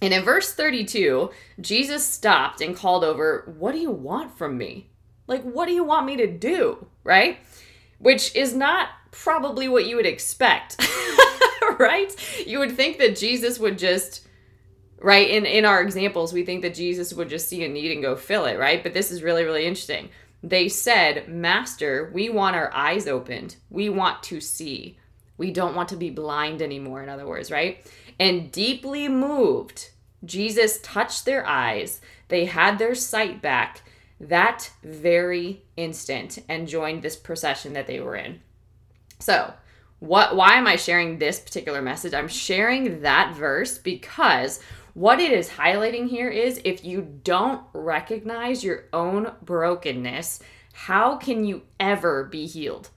And 0.01 0.13
in 0.13 0.23
verse 0.23 0.53
32, 0.53 1.31
Jesus 1.59 2.05
stopped 2.05 2.61
and 2.61 2.75
called 2.75 3.03
over, 3.03 3.53
What 3.57 3.73
do 3.73 3.79
you 3.79 3.91
want 3.91 4.37
from 4.37 4.57
me? 4.57 4.89
Like, 5.27 5.43
what 5.43 5.67
do 5.67 5.73
you 5.73 5.83
want 5.83 6.05
me 6.05 6.17
to 6.17 6.27
do, 6.27 6.87
right? 7.03 7.39
Which 7.99 8.35
is 8.35 8.55
not 8.55 8.89
probably 9.23 9.67
what 9.67 9.85
you 9.85 9.95
would 9.95 10.05
expect, 10.05 10.79
right? 11.79 12.15
You 12.45 12.59
would 12.59 12.73
think 12.73 12.97
that 12.99 13.17
Jesus 13.17 13.59
would 13.59 13.77
just 13.77 14.27
right 14.99 15.29
in 15.29 15.45
in 15.45 15.63
our 15.63 15.79
examples 15.79 16.33
we 16.33 16.43
think 16.43 16.63
that 16.63 16.73
jesus 16.73 17.13
would 17.13 17.29
just 17.29 17.47
see 17.47 17.63
a 17.63 17.69
need 17.69 17.91
and 17.91 18.01
go 18.01 18.15
fill 18.15 18.45
it 18.45 18.57
right? 18.57 18.81
But 18.81 18.93
this 18.93 19.11
is 19.11 19.21
really 19.21 19.43
really 19.43 19.65
interesting. 19.65 20.09
They 20.41 20.69
said 20.69 21.27
master 21.27 22.09
we 22.13 22.29
want 22.29 22.55
our 22.55 22.73
eyes 22.73 23.07
opened. 23.07 23.57
We 23.69 23.89
want 23.89 24.23
to 24.23 24.41
see. 24.41 24.97
We 25.37 25.51
don't 25.51 25.75
want 25.75 25.89
to 25.89 25.95
be 25.95 26.09
blind 26.09 26.63
anymore 26.63 27.03
in 27.03 27.09
other 27.09 27.27
words 27.27 27.51
right? 27.51 27.85
And 28.19 28.51
deeply 28.51 29.07
moved 29.07 29.91
jesus 30.25 30.79
touched 30.81 31.25
their 31.25 31.45
eyes. 31.45 32.01
They 32.29 32.45
had 32.45 32.79
their 32.79 32.95
sight 32.95 33.39
back 33.41 33.83
that 34.19 34.71
very 34.83 35.61
instant 35.75 36.39
and 36.49 36.67
joined 36.67 37.03
this 37.03 37.15
procession 37.15 37.73
that 37.73 37.85
they 37.85 37.99
were 37.99 38.15
in 38.15 38.39
so 39.19 39.53
what 39.99 40.35
why 40.35 40.53
am 40.53 40.67
i 40.67 40.75
sharing 40.75 41.17
this 41.17 41.39
particular 41.39 41.81
message 41.81 42.13
i'm 42.13 42.27
sharing 42.27 43.01
that 43.01 43.35
verse 43.35 43.77
because 43.77 44.59
what 44.97 45.19
it 45.19 45.31
is 45.31 45.47
highlighting 45.47 46.09
here 46.09 46.27
is 46.27 46.59
if 46.65 46.83
you 46.83 47.19
don't 47.23 47.61
recognize 47.71 48.63
your 48.63 48.85
own 48.91 49.31
brokenness, 49.43 50.39
how 50.73 51.17
can 51.17 51.45
you 51.45 51.61
ever 51.79 52.23
be 52.23 52.47
healed? 52.47 52.89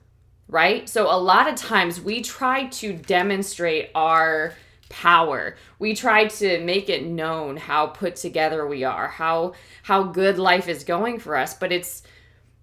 Right? 0.48 0.88
So, 0.88 1.14
a 1.14 1.20
lot 1.20 1.46
of 1.46 1.56
times 1.56 2.00
we 2.00 2.22
try 2.22 2.68
to 2.68 2.94
demonstrate 2.94 3.90
our 3.94 4.54
power. 4.88 5.56
We 5.78 5.94
try 5.94 6.24
to 6.24 6.64
make 6.64 6.88
it 6.88 7.04
known 7.04 7.58
how 7.58 7.88
put 7.88 8.16
together 8.16 8.66
we 8.66 8.82
are, 8.82 9.08
how 9.08 9.52
how 9.82 10.04
good 10.04 10.38
life 10.38 10.68
is 10.68 10.84
going 10.84 11.18
for 11.18 11.36
us, 11.36 11.52
but 11.52 11.70
it's 11.70 12.02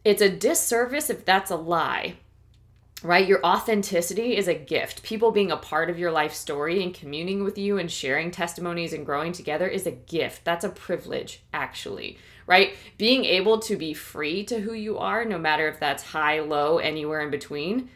it's 0.04 0.24
a 0.24 0.36
disservice 0.36 1.12
if 1.12 1.26
that's 1.26 1.52
a 1.52 1.56
lie 1.56 2.16
right? 3.04 3.28
Your 3.28 3.46
authenticity 3.46 4.36
is 4.36 4.48
a 4.48 4.56
gift. 4.56 5.04
People 5.04 5.32
being 5.32 5.52
a 5.52 5.58
part 5.58 5.90
of 5.90 6.00
your 6.00 6.12
life 6.12 6.34
story 6.34 6.82
and 6.84 6.94
communing 6.94 7.44
with 7.44 7.58
you 7.58 7.78
and 7.78 7.92
sharing 7.92 8.32
testimonies 8.32 8.94
and 8.94 9.06
growing 9.06 9.34
together 9.34 9.68
is 9.68 9.86
a 9.86 9.92
gift. 9.92 10.44
That's 10.44 10.64
a 10.66 10.70
privilege, 10.70 11.44
actually, 11.54 12.18
right? 12.48 12.76
Being 12.98 13.24
able 13.26 13.60
to 13.60 13.76
be 13.76 13.94
free 13.94 14.44
to 14.46 14.60
who 14.60 14.74
you 14.74 14.98
are, 14.98 15.26
no 15.26 15.38
matter 15.38 15.68
if 15.68 15.80
that's 15.80 16.04
high, 16.04 16.40
low, 16.40 16.80
anywhere 16.80 17.22
in 17.22 17.30
between, 17.30 17.90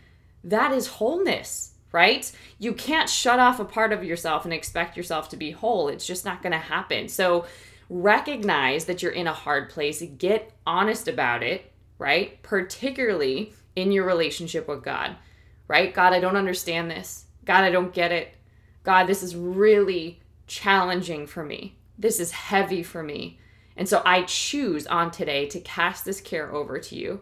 that 0.43 0.71
is 0.71 0.87
wholeness, 0.87 1.73
right? 1.91 2.31
You 2.59 2.73
can't 2.73 3.09
shut 3.09 3.39
off 3.39 3.59
a 3.59 3.65
part 3.65 3.93
of 3.93 4.03
yourself 4.03 4.45
and 4.45 4.53
expect 4.53 4.97
yourself 4.97 5.29
to 5.29 5.37
be 5.37 5.51
whole. 5.51 5.87
It's 5.87 6.05
just 6.05 6.25
not 6.25 6.43
going 6.43 6.53
to 6.53 6.59
happen. 6.59 7.07
So, 7.07 7.45
recognize 7.89 8.85
that 8.85 9.03
you're 9.03 9.11
in 9.11 9.27
a 9.27 9.33
hard 9.33 9.69
place, 9.69 10.01
get 10.17 10.53
honest 10.65 11.09
about 11.09 11.43
it, 11.43 11.73
right? 11.97 12.41
Particularly 12.41 13.53
in 13.75 13.91
your 13.91 14.05
relationship 14.05 14.67
with 14.67 14.83
God, 14.83 15.15
right? 15.67 15.93
God, 15.93 16.13
I 16.13 16.19
don't 16.19 16.35
understand 16.35 16.89
this. 16.91 17.25
God, 17.45 17.63
I 17.63 17.71
don't 17.71 17.93
get 17.93 18.11
it. 18.11 18.35
God, 18.83 19.05
this 19.05 19.23
is 19.23 19.35
really 19.35 20.19
challenging 20.47 21.27
for 21.27 21.43
me. 21.43 21.77
This 21.97 22.19
is 22.19 22.31
heavy 22.31 22.83
for 22.83 23.03
me. 23.03 23.39
And 23.77 23.87
so 23.87 24.01
I 24.05 24.23
choose 24.23 24.85
on 24.87 25.11
today 25.11 25.47
to 25.47 25.59
cast 25.59 26.03
this 26.05 26.19
care 26.19 26.53
over 26.53 26.79
to 26.79 26.95
you. 26.95 27.21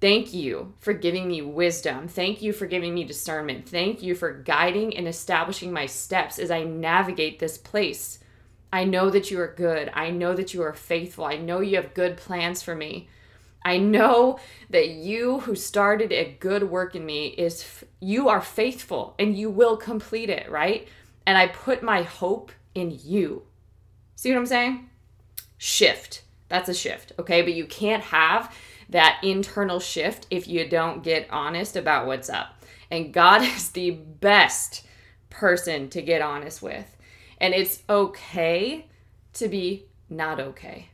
Thank 0.00 0.34
you 0.34 0.74
for 0.78 0.92
giving 0.92 1.28
me 1.28 1.40
wisdom. 1.40 2.08
Thank 2.08 2.42
you 2.42 2.52
for 2.52 2.66
giving 2.66 2.94
me 2.94 3.04
discernment. 3.04 3.68
Thank 3.68 4.02
you 4.02 4.14
for 4.14 4.32
guiding 4.32 4.96
and 4.96 5.08
establishing 5.08 5.72
my 5.72 5.86
steps 5.86 6.38
as 6.38 6.50
I 6.50 6.64
navigate 6.64 7.38
this 7.38 7.56
place. 7.56 8.18
I 8.72 8.84
know 8.84 9.08
that 9.08 9.30
you 9.30 9.40
are 9.40 9.54
good. 9.56 9.90
I 9.94 10.10
know 10.10 10.34
that 10.34 10.52
you 10.52 10.62
are 10.62 10.74
faithful. 10.74 11.24
I 11.24 11.36
know 11.36 11.60
you 11.60 11.76
have 11.76 11.94
good 11.94 12.18
plans 12.18 12.62
for 12.62 12.74
me. 12.74 13.08
I 13.66 13.78
know 13.78 14.38
that 14.70 14.90
you 14.90 15.40
who 15.40 15.56
started 15.56 16.12
a 16.12 16.36
good 16.38 16.70
work 16.70 16.94
in 16.94 17.04
me 17.04 17.26
is 17.26 17.84
you 17.98 18.28
are 18.28 18.40
faithful 18.40 19.16
and 19.18 19.36
you 19.36 19.50
will 19.50 19.76
complete 19.76 20.30
it, 20.30 20.48
right? 20.48 20.86
And 21.26 21.36
I 21.36 21.48
put 21.48 21.82
my 21.82 22.02
hope 22.02 22.52
in 22.76 22.96
you. 23.02 23.42
See 24.14 24.30
what 24.30 24.38
I'm 24.38 24.46
saying? 24.46 24.88
Shift. 25.58 26.22
That's 26.48 26.68
a 26.68 26.74
shift, 26.74 27.10
okay? 27.18 27.42
But 27.42 27.54
you 27.54 27.66
can't 27.66 28.04
have 28.04 28.54
that 28.88 29.18
internal 29.24 29.80
shift 29.80 30.28
if 30.30 30.46
you 30.46 30.68
don't 30.68 31.02
get 31.02 31.26
honest 31.32 31.74
about 31.74 32.06
what's 32.06 32.30
up. 32.30 32.62
And 32.88 33.12
God 33.12 33.42
is 33.56 33.70
the 33.70 33.90
best 33.90 34.86
person 35.28 35.90
to 35.90 36.02
get 36.02 36.22
honest 36.22 36.62
with. 36.62 36.96
And 37.38 37.52
it's 37.52 37.82
okay 37.90 38.86
to 39.32 39.48
be 39.48 39.86
not 40.08 40.38
okay. 40.38 40.90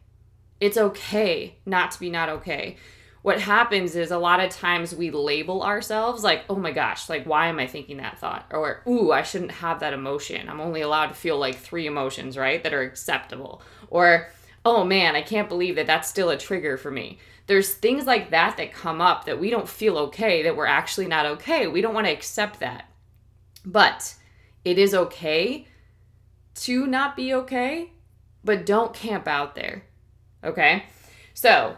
It's 0.62 0.78
okay 0.78 1.57
not 1.66 1.90
to 1.90 1.99
be 1.99 2.09
not 2.09 2.28
okay. 2.28 2.76
What 3.23 3.40
happens 3.40 3.97
is 3.97 4.12
a 4.12 4.16
lot 4.16 4.38
of 4.38 4.50
times 4.50 4.95
we 4.95 5.11
label 5.11 5.64
ourselves 5.64 6.23
like, 6.23 6.45
oh 6.49 6.54
my 6.54 6.71
gosh, 6.71 7.09
like, 7.09 7.25
why 7.25 7.49
am 7.49 7.59
I 7.59 7.66
thinking 7.66 7.97
that 7.97 8.21
thought? 8.21 8.47
Or, 8.52 8.81
ooh, 8.87 9.11
I 9.11 9.25
shouldn't 9.25 9.50
have 9.50 9.81
that 9.81 9.92
emotion. 9.92 10.49
I'm 10.49 10.61
only 10.61 10.83
allowed 10.83 11.09
to 11.09 11.14
feel 11.14 11.37
like 11.37 11.57
three 11.57 11.88
emotions, 11.88 12.38
right? 12.38 12.62
That 12.62 12.73
are 12.73 12.83
acceptable. 12.83 13.61
Or, 13.90 14.28
oh 14.64 14.85
man, 14.85 15.16
I 15.16 15.23
can't 15.23 15.49
believe 15.49 15.75
that 15.75 15.88
that's 15.88 16.09
still 16.09 16.31
a 16.31 16.38
trigger 16.38 16.76
for 16.76 16.92
me. 16.92 17.19
There's 17.49 17.75
things 17.75 18.07
like 18.07 18.31
that 18.31 18.57
that 18.57 18.73
come 18.73 19.00
up 19.00 19.25
that 19.25 19.40
we 19.40 19.50
don't 19.50 19.69
feel 19.69 19.99
okay, 19.99 20.45
that 20.45 20.57
we're 20.57 20.66
actually 20.66 21.09
not 21.09 21.26
okay. 21.26 21.66
We 21.66 21.81
don't 21.81 21.95
want 21.95 22.07
to 22.07 22.12
accept 22.12 22.61
that. 22.61 22.88
But 23.64 24.14
it 24.64 24.78
is 24.78 24.95
okay 24.95 25.66
to 26.54 26.87
not 26.87 27.16
be 27.16 27.35
okay, 27.35 27.90
but 28.45 28.64
don't 28.64 28.95
camp 28.95 29.26
out 29.26 29.57
there. 29.57 29.87
Okay? 30.45 30.85
So, 31.35 31.77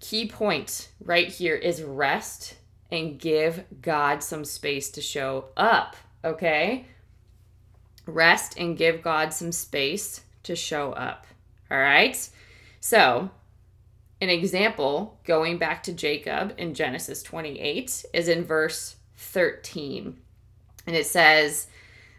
key 0.00 0.28
point 0.28 0.88
right 1.04 1.28
here 1.28 1.54
is 1.54 1.82
rest 1.82 2.56
and 2.90 3.18
give 3.18 3.64
God 3.80 4.22
some 4.22 4.44
space 4.44 4.90
to 4.90 5.00
show 5.00 5.46
up. 5.56 5.96
Okay? 6.24 6.86
Rest 8.06 8.58
and 8.58 8.76
give 8.76 9.02
God 9.02 9.32
some 9.32 9.52
space 9.52 10.22
to 10.42 10.56
show 10.56 10.92
up. 10.92 11.26
All 11.70 11.78
right? 11.78 12.28
So, 12.80 13.30
an 14.20 14.28
example 14.28 15.18
going 15.24 15.58
back 15.58 15.82
to 15.84 15.92
Jacob 15.92 16.54
in 16.58 16.74
Genesis 16.74 17.22
28 17.22 18.04
is 18.12 18.28
in 18.28 18.44
verse 18.44 18.96
13. 19.16 20.18
And 20.86 20.96
it 20.96 21.06
says, 21.06 21.68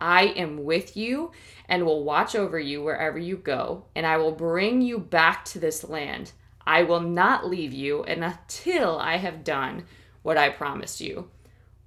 I 0.00 0.24
am 0.26 0.64
with 0.64 0.96
you 0.96 1.32
and 1.68 1.84
will 1.84 2.04
watch 2.04 2.34
over 2.34 2.58
you 2.58 2.82
wherever 2.82 3.18
you 3.18 3.36
go, 3.36 3.86
and 3.94 4.06
I 4.06 4.16
will 4.16 4.32
bring 4.32 4.82
you 4.82 4.98
back 4.98 5.44
to 5.46 5.58
this 5.58 5.84
land. 5.88 6.32
I 6.66 6.82
will 6.82 7.00
not 7.00 7.48
leave 7.48 7.72
you 7.72 8.02
until 8.04 8.98
I 8.98 9.16
have 9.16 9.44
done 9.44 9.84
what 10.22 10.36
I 10.36 10.48
promised 10.48 11.00
you. 11.00 11.28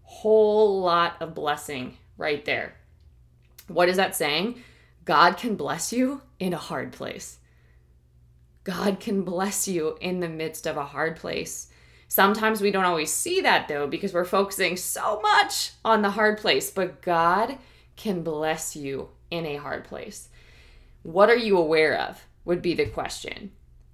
Whole 0.04 0.82
lot 0.82 1.16
of 1.20 1.36
blessing 1.36 1.98
right 2.18 2.44
there. 2.46 2.76
What 3.68 3.90
is 3.90 3.98
that 3.98 4.16
saying? 4.16 4.62
God 5.06 5.38
can 5.38 5.56
bless 5.56 5.92
you 5.92 6.22
in 6.40 6.54
a 6.54 6.58
hard 6.58 6.92
place. 6.92 7.40
God 8.64 9.00
can 9.00 9.24
bless 9.24 9.68
you 9.68 9.98
in 10.02 10.20
the 10.20 10.30
midst 10.30 10.68
of 10.68 10.78
a 10.78 10.86
hard 10.86 11.16
place. 11.16 11.68
Sometimes 12.10 12.62
we 12.62 12.72
don't 12.72 12.86
always 12.86 13.12
see 13.12 13.42
that 13.42 13.68
though 13.68 13.88
because 13.88 14.14
we're 14.14 14.26
focusing 14.26 14.78
so 14.78 15.20
much 15.22 15.72
on 15.84 16.02
the 16.02 16.12
hard 16.12 16.38
place, 16.38 16.72
but 16.72 17.02
God 17.02 17.58
can 17.98 18.24
bless 18.24 18.76
you 18.76 19.10
in 19.30 19.46
a 19.46 19.58
hard 19.58 19.84
place. 19.84 20.30
What 21.04 21.30
are 21.30 21.38
you 21.38 21.58
aware 21.58 22.00
of? 22.00 22.26
Would 22.46 22.62
be 22.62 22.74
the 22.74 22.86
question, 22.86 23.52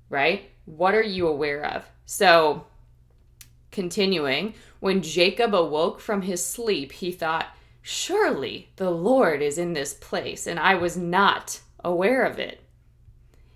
right? 0.10 0.52
What 0.66 0.94
are 0.94 1.02
you 1.02 1.28
aware 1.28 1.66
of? 1.66 1.86
So, 2.06 2.68
continuing, 3.72 4.54
when 4.80 5.02
Jacob 5.02 5.56
awoke 5.56 6.00
from 6.00 6.22
his 6.22 6.46
sleep, 6.46 6.92
he 6.92 7.12
thought, 7.12 7.48
Surely 7.82 8.70
the 8.76 8.92
Lord 8.92 9.42
is 9.42 9.58
in 9.58 9.74
this 9.74 9.94
place, 9.94 10.48
and 10.48 10.60
I 10.60 10.76
was 10.76 10.96
not 10.96 11.62
aware 11.84 12.24
of 12.24 12.40
it. 12.40 12.62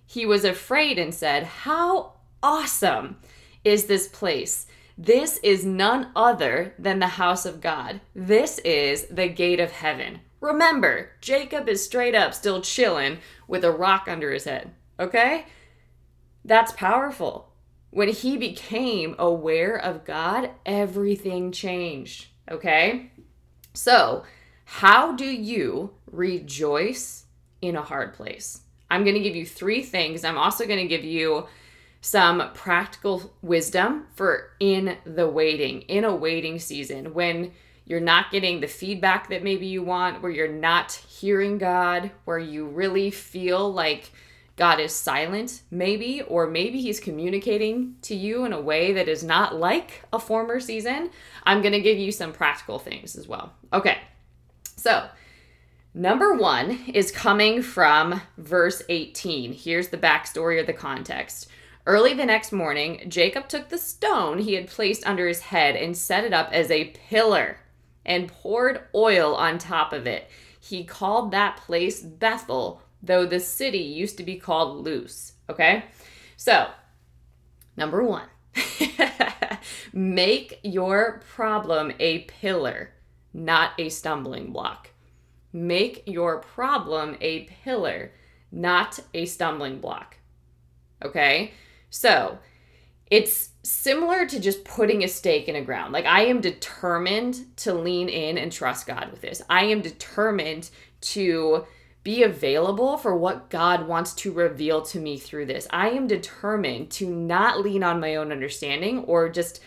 He 0.06 0.26
was 0.26 0.44
afraid 0.44 0.98
and 0.98 1.14
said, 1.14 1.44
How 1.44 2.14
awesome 2.42 3.16
is 3.64 3.86
this 3.86 4.08
place! 4.08 4.66
This 4.96 5.38
is 5.44 5.64
none 5.64 6.10
other 6.16 6.74
than 6.78 6.98
the 6.98 7.06
house 7.06 7.46
of 7.46 7.60
God. 7.60 8.00
This 8.14 8.58
is 8.60 9.06
the 9.06 9.28
gate 9.28 9.60
of 9.60 9.70
heaven. 9.70 10.20
Remember, 10.40 11.10
Jacob 11.20 11.68
is 11.68 11.84
straight 11.84 12.14
up 12.14 12.34
still 12.34 12.60
chilling 12.60 13.18
with 13.46 13.64
a 13.64 13.72
rock 13.72 14.06
under 14.08 14.32
his 14.32 14.44
head. 14.44 14.72
Okay? 14.98 15.46
That's 16.44 16.72
powerful. 16.72 17.52
When 17.90 18.08
he 18.08 18.36
became 18.36 19.14
aware 19.18 19.76
of 19.76 20.04
God, 20.04 20.50
everything 20.66 21.52
changed. 21.52 22.26
Okay? 22.50 23.10
So, 23.74 24.24
how 24.64 25.12
do 25.12 25.24
you 25.24 25.94
rejoice 26.10 27.24
in 27.60 27.76
a 27.76 27.82
hard 27.82 28.14
place? 28.14 28.60
I'm 28.90 29.04
going 29.04 29.14
to 29.14 29.22
give 29.22 29.36
you 29.36 29.46
three 29.46 29.82
things. 29.82 30.24
I'm 30.24 30.38
also 30.38 30.66
going 30.66 30.80
to 30.80 30.86
give 30.86 31.04
you 31.04 31.46
some 32.00 32.50
practical 32.54 33.34
wisdom 33.42 34.06
for 34.14 34.50
in 34.60 34.96
the 35.04 35.28
waiting, 35.28 35.82
in 35.82 36.04
a 36.04 36.14
waiting 36.14 36.58
season 36.58 37.12
when 37.14 37.52
you're 37.88 38.00
not 38.00 38.30
getting 38.30 38.60
the 38.60 38.66
feedback 38.66 39.30
that 39.30 39.42
maybe 39.42 39.66
you 39.66 39.82
want, 39.82 40.20
where 40.22 40.30
you're 40.30 40.46
not 40.46 40.92
hearing 41.08 41.56
God, 41.56 42.10
where 42.26 42.38
you 42.38 42.66
really 42.66 43.10
feel 43.10 43.72
like 43.72 44.12
God 44.56 44.78
is 44.78 44.92
silent, 44.92 45.62
maybe, 45.70 46.20
or 46.20 46.46
maybe 46.46 46.82
He's 46.82 47.00
communicating 47.00 47.96
to 48.02 48.14
you 48.14 48.44
in 48.44 48.52
a 48.52 48.60
way 48.60 48.92
that 48.92 49.08
is 49.08 49.24
not 49.24 49.56
like 49.56 50.02
a 50.12 50.18
former 50.18 50.60
season. 50.60 51.10
I'm 51.44 51.62
going 51.62 51.72
to 51.72 51.80
give 51.80 51.96
you 51.96 52.12
some 52.12 52.32
practical 52.32 52.78
things 52.78 53.16
as 53.16 53.26
well. 53.26 53.54
Okay, 53.72 53.96
so 54.76 55.08
number 55.94 56.34
one 56.34 56.78
is 56.92 57.10
coming 57.10 57.62
from 57.62 58.20
verse 58.36 58.82
18. 58.90 59.54
Here's 59.54 59.88
the 59.88 59.96
backstory 59.96 60.60
or 60.60 60.64
the 60.64 60.74
context. 60.74 61.48
Early 61.86 62.12
the 62.12 62.26
next 62.26 62.52
morning, 62.52 63.02
Jacob 63.08 63.48
took 63.48 63.70
the 63.70 63.78
stone 63.78 64.40
he 64.40 64.52
had 64.52 64.68
placed 64.68 65.06
under 65.06 65.26
his 65.26 65.40
head 65.40 65.74
and 65.74 65.96
set 65.96 66.24
it 66.24 66.34
up 66.34 66.50
as 66.52 66.70
a 66.70 66.92
pillar 67.08 67.60
and 68.08 68.26
poured 68.26 68.80
oil 68.92 69.36
on 69.36 69.58
top 69.58 69.92
of 69.92 70.08
it. 70.08 70.28
He 70.58 70.82
called 70.82 71.30
that 71.30 71.58
place 71.58 72.00
Bethel 72.00 72.82
though 73.02 73.26
the 73.26 73.40
city 73.40 73.78
used 73.78 74.16
to 74.16 74.22
be 74.22 74.36
called 74.36 74.84
Luz. 74.84 75.32
Okay? 75.48 75.84
So, 76.36 76.68
number 77.76 78.02
one, 78.02 78.26
make 79.92 80.60
your 80.62 81.22
problem 81.30 81.92
a 81.98 82.20
pillar, 82.20 82.92
not 83.32 83.72
a 83.78 83.88
stumbling 83.88 84.52
block. 84.52 84.90
Make 85.52 86.02
your 86.06 86.40
problem 86.40 87.16
a 87.20 87.44
pillar, 87.44 88.12
not 88.52 89.00
a 89.14 89.24
stumbling 89.24 89.80
block. 89.80 90.16
Okay? 91.04 91.52
So, 91.90 92.38
it's 93.10 93.50
similar 93.68 94.26
to 94.26 94.40
just 94.40 94.64
putting 94.64 95.04
a 95.04 95.08
stake 95.08 95.48
in 95.48 95.56
a 95.56 95.64
ground. 95.64 95.92
Like, 95.92 96.06
I 96.06 96.22
am 96.26 96.40
determined 96.40 97.56
to 97.58 97.74
lean 97.74 98.08
in 98.08 98.38
and 98.38 98.50
trust 98.50 98.86
God 98.86 99.10
with 99.10 99.20
this. 99.20 99.42
I 99.48 99.64
am 99.64 99.82
determined 99.82 100.70
to 101.00 101.66
be 102.02 102.22
available 102.22 102.96
for 102.96 103.16
what 103.16 103.50
God 103.50 103.86
wants 103.86 104.14
to 104.14 104.32
reveal 104.32 104.82
to 104.82 104.98
me 104.98 105.18
through 105.18 105.46
this. 105.46 105.66
I 105.70 105.90
am 105.90 106.06
determined 106.06 106.90
to 106.92 107.08
not 107.08 107.60
lean 107.60 107.82
on 107.82 108.00
my 108.00 108.16
own 108.16 108.32
understanding 108.32 109.00
or 109.00 109.28
just, 109.28 109.60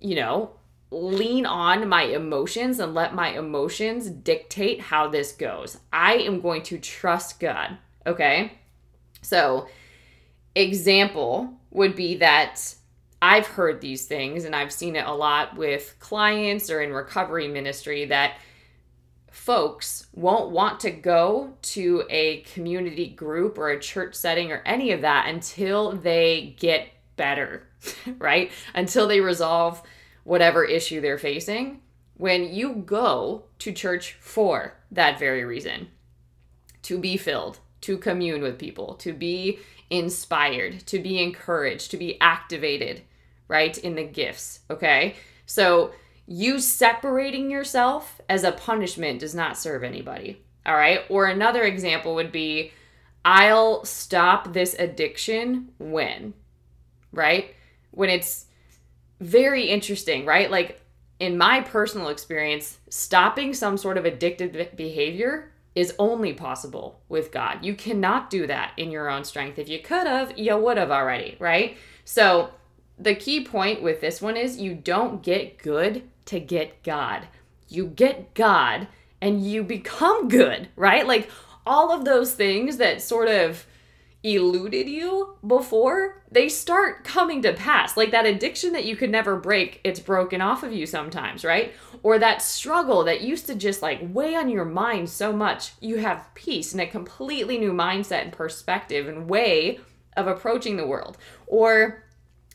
you 0.00 0.14
know, 0.14 0.52
lean 0.90 1.44
on 1.44 1.88
my 1.88 2.04
emotions 2.04 2.78
and 2.78 2.94
let 2.94 3.14
my 3.14 3.30
emotions 3.30 4.08
dictate 4.08 4.80
how 4.80 5.08
this 5.08 5.32
goes. 5.32 5.78
I 5.92 6.14
am 6.14 6.40
going 6.40 6.62
to 6.64 6.78
trust 6.78 7.40
God. 7.40 7.78
Okay. 8.06 8.52
So, 9.20 9.66
example 10.54 11.54
would 11.70 11.94
be 11.94 12.16
that 12.16 12.74
I've 13.20 13.46
heard 13.46 13.80
these 13.80 14.06
things 14.06 14.44
and 14.44 14.54
I've 14.54 14.72
seen 14.72 14.96
it 14.96 15.06
a 15.06 15.12
lot 15.12 15.56
with 15.56 15.96
clients 15.98 16.70
or 16.70 16.80
in 16.80 16.92
recovery 16.92 17.48
ministry 17.48 18.04
that 18.06 18.38
folks 19.30 20.06
won't 20.14 20.50
want 20.50 20.80
to 20.80 20.90
go 20.90 21.54
to 21.62 22.04
a 22.10 22.40
community 22.42 23.08
group 23.08 23.58
or 23.58 23.70
a 23.70 23.80
church 23.80 24.14
setting 24.14 24.52
or 24.52 24.62
any 24.64 24.92
of 24.92 25.00
that 25.00 25.28
until 25.28 25.92
they 25.92 26.54
get 26.58 26.88
better, 27.16 27.66
right? 28.18 28.50
Until 28.74 29.08
they 29.08 29.20
resolve 29.20 29.82
whatever 30.24 30.64
issue 30.64 31.00
they're 31.00 31.18
facing. 31.18 31.80
When 32.16 32.52
you 32.52 32.74
go 32.74 33.44
to 33.60 33.72
church 33.72 34.16
for 34.20 34.74
that 34.90 35.18
very 35.18 35.44
reason, 35.44 35.88
to 36.82 36.98
be 36.98 37.16
filled, 37.16 37.58
to 37.82 37.98
commune 37.98 38.42
with 38.42 38.58
people, 38.58 38.94
to 38.94 39.12
be 39.12 39.58
inspired, 39.90 40.86
to 40.86 40.98
be 40.98 41.22
encouraged, 41.22 41.90
to 41.90 41.96
be 41.96 42.20
activated, 42.20 43.02
right? 43.46 43.76
In 43.78 43.94
the 43.94 44.04
gifts, 44.04 44.60
okay? 44.70 45.16
So, 45.46 45.92
you 46.30 46.60
separating 46.60 47.50
yourself 47.50 48.20
as 48.28 48.44
a 48.44 48.52
punishment 48.52 49.20
does 49.20 49.34
not 49.34 49.56
serve 49.56 49.82
anybody. 49.82 50.42
All 50.66 50.74
right. 50.74 51.00
Or 51.08 51.24
another 51.24 51.62
example 51.62 52.14
would 52.16 52.30
be 52.30 52.72
I'll 53.24 53.84
stop 53.84 54.52
this 54.52 54.74
addiction 54.78 55.70
when, 55.78 56.34
right? 57.12 57.54
When 57.90 58.10
it's 58.10 58.46
very 59.20 59.64
interesting, 59.64 60.26
right? 60.26 60.50
Like 60.50 60.82
in 61.18 61.38
my 61.38 61.62
personal 61.62 62.08
experience, 62.08 62.78
stopping 62.90 63.54
some 63.54 63.78
sort 63.78 63.96
of 63.96 64.04
addictive 64.04 64.76
behavior 64.76 65.50
is 65.74 65.94
only 65.98 66.32
possible 66.32 67.00
with 67.08 67.30
God. 67.30 67.64
You 67.64 67.74
cannot 67.74 68.30
do 68.30 68.46
that 68.46 68.72
in 68.76 68.90
your 68.90 69.08
own 69.08 69.24
strength. 69.24 69.58
If 69.58 69.68
you 69.68 69.80
could 69.80 70.06
have, 70.06 70.36
you 70.36 70.56
would 70.56 70.76
have 70.76 70.90
already, 70.90 71.36
right? 71.38 71.76
So, 72.04 72.50
the 72.98 73.14
key 73.14 73.44
point 73.44 73.80
with 73.80 74.00
this 74.00 74.20
one 74.20 74.36
is 74.36 74.58
you 74.58 74.74
don't 74.74 75.22
get 75.22 75.58
good 75.58 76.02
to 76.24 76.40
get 76.40 76.82
God. 76.82 77.28
You 77.68 77.86
get 77.86 78.34
God 78.34 78.88
and 79.20 79.44
you 79.44 79.62
become 79.62 80.28
good, 80.28 80.68
right? 80.74 81.06
Like 81.06 81.30
all 81.64 81.92
of 81.92 82.04
those 82.04 82.34
things 82.34 82.78
that 82.78 83.00
sort 83.00 83.28
of 83.28 83.66
eluded 84.22 84.88
you 84.88 85.36
before, 85.46 86.22
they 86.30 86.48
start 86.48 87.04
coming 87.04 87.42
to 87.42 87.52
pass. 87.52 87.96
Like 87.96 88.10
that 88.10 88.26
addiction 88.26 88.72
that 88.72 88.84
you 88.84 88.96
could 88.96 89.10
never 89.10 89.36
break, 89.36 89.80
it's 89.84 90.00
broken 90.00 90.40
off 90.40 90.62
of 90.62 90.72
you 90.72 90.86
sometimes, 90.86 91.44
right? 91.44 91.72
Or 92.02 92.18
that 92.18 92.42
struggle 92.42 93.04
that 93.04 93.20
used 93.20 93.46
to 93.46 93.54
just 93.54 93.80
like 93.80 94.00
weigh 94.02 94.34
on 94.34 94.48
your 94.48 94.64
mind 94.64 95.08
so 95.08 95.32
much, 95.32 95.72
you 95.80 95.98
have 95.98 96.34
peace 96.34 96.72
and 96.72 96.80
a 96.80 96.86
completely 96.86 97.58
new 97.58 97.72
mindset 97.72 98.22
and 98.22 98.32
perspective 98.32 99.06
and 99.06 99.28
way 99.28 99.78
of 100.16 100.26
approaching 100.26 100.76
the 100.76 100.86
world. 100.86 101.16
Or 101.46 102.04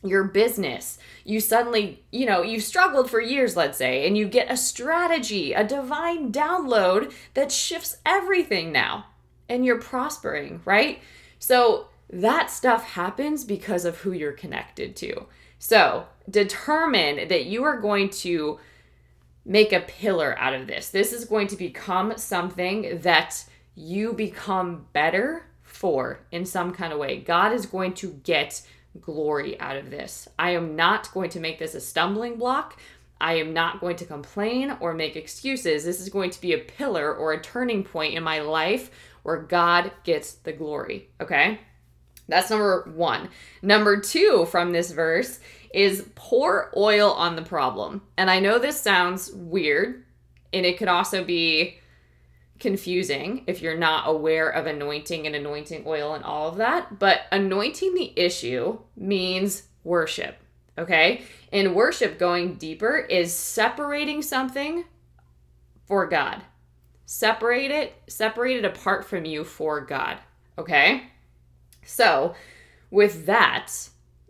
your 0.03 0.25
business. 0.25 0.97
You 1.23 1.39
suddenly, 1.39 2.03
you 2.11 2.25
know, 2.25 2.41
you've 2.41 2.63
struggled 2.63 3.09
for 3.09 3.21
years, 3.21 3.55
let's 3.55 3.77
say, 3.77 4.05
and 4.05 4.17
you 4.17 4.27
get 4.27 4.51
a 4.51 4.57
strategy, 4.57 5.53
a 5.53 5.63
divine 5.63 6.31
download 6.31 7.13
that 7.35 7.51
shifts 7.51 7.97
everything 8.05 8.71
now, 8.71 9.05
and 9.47 9.65
you're 9.65 9.79
prospering, 9.79 10.61
right? 10.65 11.01
So 11.43 11.87
that 12.09 12.49
stuff 12.49 12.91
happens 12.91 13.43
because 13.43 13.83
of 13.83 13.97
who 13.97 14.13
you're 14.13 14.31
connected 14.31 14.95
to. 14.95 15.25
So 15.59 16.05
determine 16.29 17.27
that 17.27 17.47
you 17.47 17.65
are 17.65 17.81
going 17.81 18.11
to 18.21 18.59
make 19.43 19.73
a 19.73 19.81
pillar 19.81 20.39
out 20.39 20.53
of 20.53 20.67
this. 20.67 20.87
This 20.87 21.11
is 21.11 21.25
going 21.25 21.47
to 21.47 21.57
become 21.57 22.13
something 22.15 23.01
that 23.01 23.43
you 23.75 24.13
become 24.13 24.85
better 24.93 25.47
for 25.63 26.21
in 26.31 26.45
some 26.45 26.71
kind 26.71 26.93
of 26.93 26.99
way. 26.99 27.19
God 27.19 27.51
is 27.51 27.65
going 27.65 27.93
to 27.95 28.21
get 28.23 28.65
glory 29.01 29.59
out 29.59 29.75
of 29.75 29.91
this. 29.91 30.29
I 30.39 30.51
am 30.51 30.77
not 30.77 31.11
going 31.11 31.29
to 31.31 31.41
make 31.41 31.59
this 31.59 31.75
a 31.75 31.81
stumbling 31.81 32.37
block. 32.37 32.79
I 33.19 33.33
am 33.33 33.51
not 33.51 33.81
going 33.81 33.97
to 33.97 34.05
complain 34.05 34.77
or 34.79 34.93
make 34.93 35.17
excuses. 35.17 35.83
This 35.83 35.99
is 35.99 36.07
going 36.07 36.29
to 36.29 36.39
be 36.39 36.53
a 36.53 36.57
pillar 36.57 37.13
or 37.13 37.33
a 37.33 37.41
turning 37.41 37.83
point 37.83 38.13
in 38.13 38.23
my 38.23 38.39
life 38.39 38.91
where 39.23 39.41
God 39.41 39.91
gets 40.03 40.33
the 40.33 40.53
glory. 40.53 41.09
Okay? 41.19 41.59
That's 42.27 42.49
number 42.49 42.89
one. 42.93 43.29
Number 43.61 43.99
two 43.99 44.45
from 44.45 44.71
this 44.71 44.91
verse 44.91 45.39
is 45.73 46.07
pour 46.15 46.71
oil 46.77 47.11
on 47.11 47.35
the 47.35 47.41
problem. 47.41 48.01
And 48.17 48.29
I 48.29 48.39
know 48.39 48.59
this 48.59 48.79
sounds 48.79 49.31
weird, 49.31 50.05
and 50.53 50.65
it 50.65 50.77
could 50.77 50.87
also 50.87 51.23
be 51.23 51.79
confusing 52.59 53.43
if 53.47 53.61
you're 53.61 53.77
not 53.77 54.07
aware 54.07 54.49
of 54.49 54.67
anointing 54.67 55.25
and 55.25 55.35
anointing 55.35 55.83
oil 55.85 56.13
and 56.13 56.23
all 56.23 56.47
of 56.47 56.57
that. 56.57 56.99
But 56.99 57.21
anointing 57.31 57.95
the 57.95 58.13
issue 58.15 58.79
means 58.95 59.63
worship. 59.83 60.37
Okay? 60.77 61.23
And 61.51 61.75
worship 61.75 62.17
going 62.17 62.55
deeper 62.55 62.97
is 62.97 63.33
separating 63.33 64.21
something 64.21 64.85
for 65.85 66.07
God. 66.07 66.41
Separate 67.13 67.69
it, 67.69 67.93
separate 68.07 68.57
it 68.57 68.65
apart 68.65 69.05
from 69.05 69.23
you 69.23 69.43
for 69.43 69.79
God. 69.81 70.17
Okay? 70.57 71.03
So, 71.85 72.33
with 72.89 73.27
that, 73.27 73.71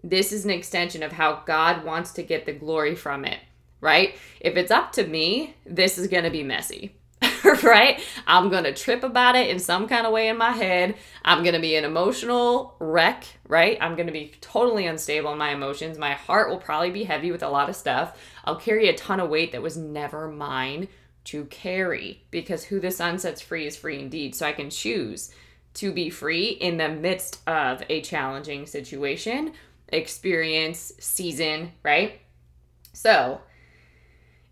this 0.03 0.33
is 0.33 0.43
an 0.43 0.51
extension 0.51 1.01
of 1.01 1.13
how 1.13 1.43
God 1.45 1.85
wants 1.85 2.11
to 2.11 2.23
get 2.23 2.45
the 2.45 2.51
glory 2.51 2.93
from 2.93 3.23
it, 3.23 3.39
right? 3.79 4.17
If 4.41 4.57
it's 4.57 4.69
up 4.69 4.91
to 4.93 5.07
me, 5.07 5.55
this 5.65 5.97
is 5.97 6.07
going 6.07 6.25
to 6.25 6.29
be 6.29 6.43
messy. 6.43 6.93
right? 7.63 8.01
I'm 8.27 8.49
going 8.49 8.65
to 8.65 8.73
trip 8.73 9.03
about 9.03 9.37
it 9.37 9.49
in 9.49 9.59
some 9.59 9.87
kind 9.87 10.05
of 10.05 10.11
way 10.11 10.27
in 10.27 10.37
my 10.37 10.51
head. 10.51 10.95
I'm 11.23 11.41
going 11.41 11.55
to 11.55 11.61
be 11.61 11.77
an 11.77 11.85
emotional 11.85 12.75
wreck, 12.79 13.23
right? 13.47 13.77
I'm 13.79 13.95
going 13.95 14.07
to 14.07 14.13
be 14.13 14.33
totally 14.41 14.87
unstable 14.87 15.31
in 15.31 15.37
my 15.37 15.53
emotions. 15.53 15.97
My 15.97 16.15
heart 16.15 16.49
will 16.49 16.57
probably 16.57 16.91
be 16.91 17.05
heavy 17.05 17.31
with 17.31 17.43
a 17.43 17.49
lot 17.49 17.69
of 17.69 17.77
stuff. 17.77 18.19
I'll 18.43 18.57
carry 18.57 18.89
a 18.89 18.93
ton 18.93 19.21
of 19.21 19.29
weight 19.29 19.53
that 19.53 19.61
was 19.61 19.77
never 19.77 20.27
mine 20.27 20.89
to 21.25 21.45
carry 21.45 22.23
because 22.31 22.65
who 22.65 22.79
the 22.79 22.91
Son 22.91 23.17
sets 23.17 23.41
free 23.41 23.65
is 23.65 23.77
free 23.77 23.99
indeed. 23.99 24.35
So 24.35 24.45
I 24.45 24.51
can 24.51 24.69
choose 24.69 25.33
to 25.75 25.91
be 25.91 26.09
free 26.09 26.49
in 26.49 26.77
the 26.77 26.89
midst 26.89 27.41
of 27.47 27.83
a 27.89 28.01
challenging 28.01 28.65
situation, 28.65 29.53
experience, 29.89 30.93
season, 30.99 31.71
right? 31.83 32.21
So 32.93 33.41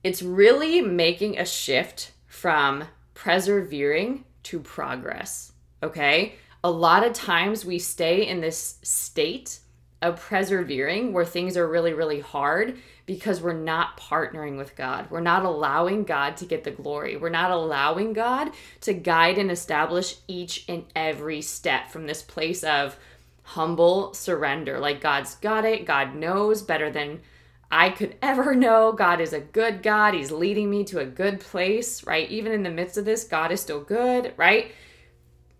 it's 0.04 0.22
really 0.22 0.82
making 0.82 1.38
a 1.38 1.46
shift 1.46 2.12
from 2.26 2.86
persevering 3.14 4.26
to 4.44 4.60
progress, 4.60 5.52
okay? 5.84 6.36
A 6.64 6.72
lot 6.72 7.06
of 7.06 7.14
times 7.14 7.66
we 7.66 7.78
stay 7.78 8.28
in 8.28 8.42
this 8.42 8.78
state 8.82 9.60
of 10.02 10.20
persevering 10.20 11.14
where 11.14 11.26
things 11.26 11.56
are 11.56 11.68
really, 11.68 11.94
really 11.94 12.20
hard 12.20 12.78
because 13.06 13.42
we're 13.42 13.54
not 13.54 14.00
partnering 14.00 14.58
with 14.58 14.76
God. 14.76 15.10
We're 15.10 15.22
not 15.22 15.44
allowing 15.44 16.04
God 16.04 16.38
to 16.38 16.46
get 16.46 16.64
the 16.64 16.72
glory. 16.72 17.18
We're 17.18 17.30
not 17.30 17.52
allowing 17.52 18.14
God 18.14 18.52
to 18.82 18.94
guide 18.94 19.38
and 19.38 19.52
establish 19.52 20.18
each 20.28 20.66
and 20.68 20.86
every 20.96 21.42
step 21.42 21.90
from 21.90 22.08
this 22.08 22.22
place 22.22 22.64
of 22.64 22.98
humble 23.44 24.14
surrender. 24.14 24.80
Like 24.80 25.02
God's 25.02 25.36
got 25.36 25.66
it, 25.66 25.86
God 25.86 26.16
knows 26.16 26.62
better 26.62 26.90
than 26.90 27.22
I 27.70 27.90
could 27.90 28.16
ever 28.22 28.54
know. 28.54 28.92
God 28.92 29.20
is 29.20 29.34
a 29.34 29.40
good 29.40 29.82
God. 29.82 30.14
He's 30.14 30.32
leading 30.32 30.70
me 30.70 30.84
to 30.86 31.00
a 31.00 31.06
good 31.06 31.40
place, 31.40 32.06
right? 32.06 32.30
Even 32.30 32.52
in 32.52 32.64
the 32.64 32.70
midst 32.70 32.98
of 32.98 33.06
this, 33.06 33.24
God 33.24 33.52
is 33.52 33.62
still 33.62 33.82
good, 33.82 34.34
right? 34.38 34.72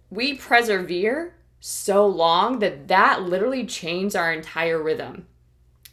We 0.10 0.36
persevere 0.36 1.36
so 1.60 2.06
long 2.08 2.60
that 2.60 2.88
that 2.88 3.24
literally 3.24 3.66
changed 3.66 4.16
our 4.16 4.34
entire 4.34 4.82
rhythm 4.82 5.28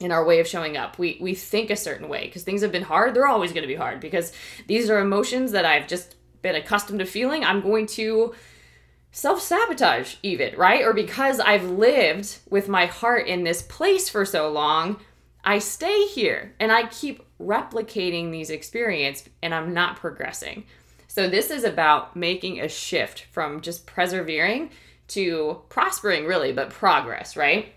in 0.01 0.13
our 0.13 0.25
way 0.25 0.41
of 0.41 0.47
showing 0.47 0.77
up. 0.77 0.99
We 0.99 1.19
we 1.21 1.35
think 1.35 1.71
a 1.71 1.77
certain 1.77 2.09
way 2.09 2.27
because 2.27 2.45
things 2.45 2.63
have 2.63 2.73
been 2.73 2.83
hard. 2.83 3.15
They're 3.15 3.27
always 3.27 3.53
going 3.53 3.63
to 3.63 3.69
be 3.69 3.75
hard 3.75 4.01
because 4.01 4.33
these 4.67 4.91
are 4.91 5.01
emotions 5.01 5.53
that 5.53 5.65
I've 5.65 5.89
just 5.89 6.15
been 6.43 6.55
accustomed 6.55 7.01
to 7.01 7.07
feeling. 7.07 7.45
I'm 7.45 7.61
going 7.61 7.87
to 7.87 8.35
self 9.11 9.41
sabotage 9.41 10.17
even, 10.23 10.57
right? 10.57 10.85
Or 10.85 10.93
because 10.93 11.41
I've 11.41 11.65
lived 11.65 12.39
with 12.49 12.69
my 12.69 12.87
heart 12.87 13.27
in 13.27 13.45
this 13.45 13.63
place 13.63 14.09
for 14.09 14.25
so 14.25 14.51
long, 14.51 15.01
I 15.45 15.59
stay 15.59 16.07
here 16.07 16.55
and 16.61 16.71
I 16.71 16.87
keep 16.87 17.23
replicating 17.41 18.31
these 18.31 18.51
experiences 18.51 19.29
and 19.43 19.55
I'm 19.55 19.73
not 19.73 19.97
progressing. 19.97 20.65
So 21.07 21.29
this 21.29 21.51
is 21.51 21.65
about 21.65 22.15
making 22.15 22.61
a 22.61 22.69
shift 22.69 23.27
from 23.33 23.61
just 23.61 23.87
persevering 23.87 24.71
to 25.09 25.63
prospering 25.69 26.27
really, 26.27 26.53
but 26.53 26.71
progress, 26.71 27.37
right? 27.37 27.73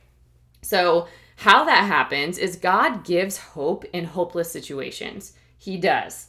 So 0.61 1.07
how 1.41 1.63
that 1.63 1.87
happens 1.87 2.37
is 2.37 2.55
God 2.55 3.03
gives 3.03 3.35
hope 3.35 3.83
in 3.93 4.05
hopeless 4.05 4.51
situations. 4.51 5.33
He 5.57 5.75
does. 5.75 6.27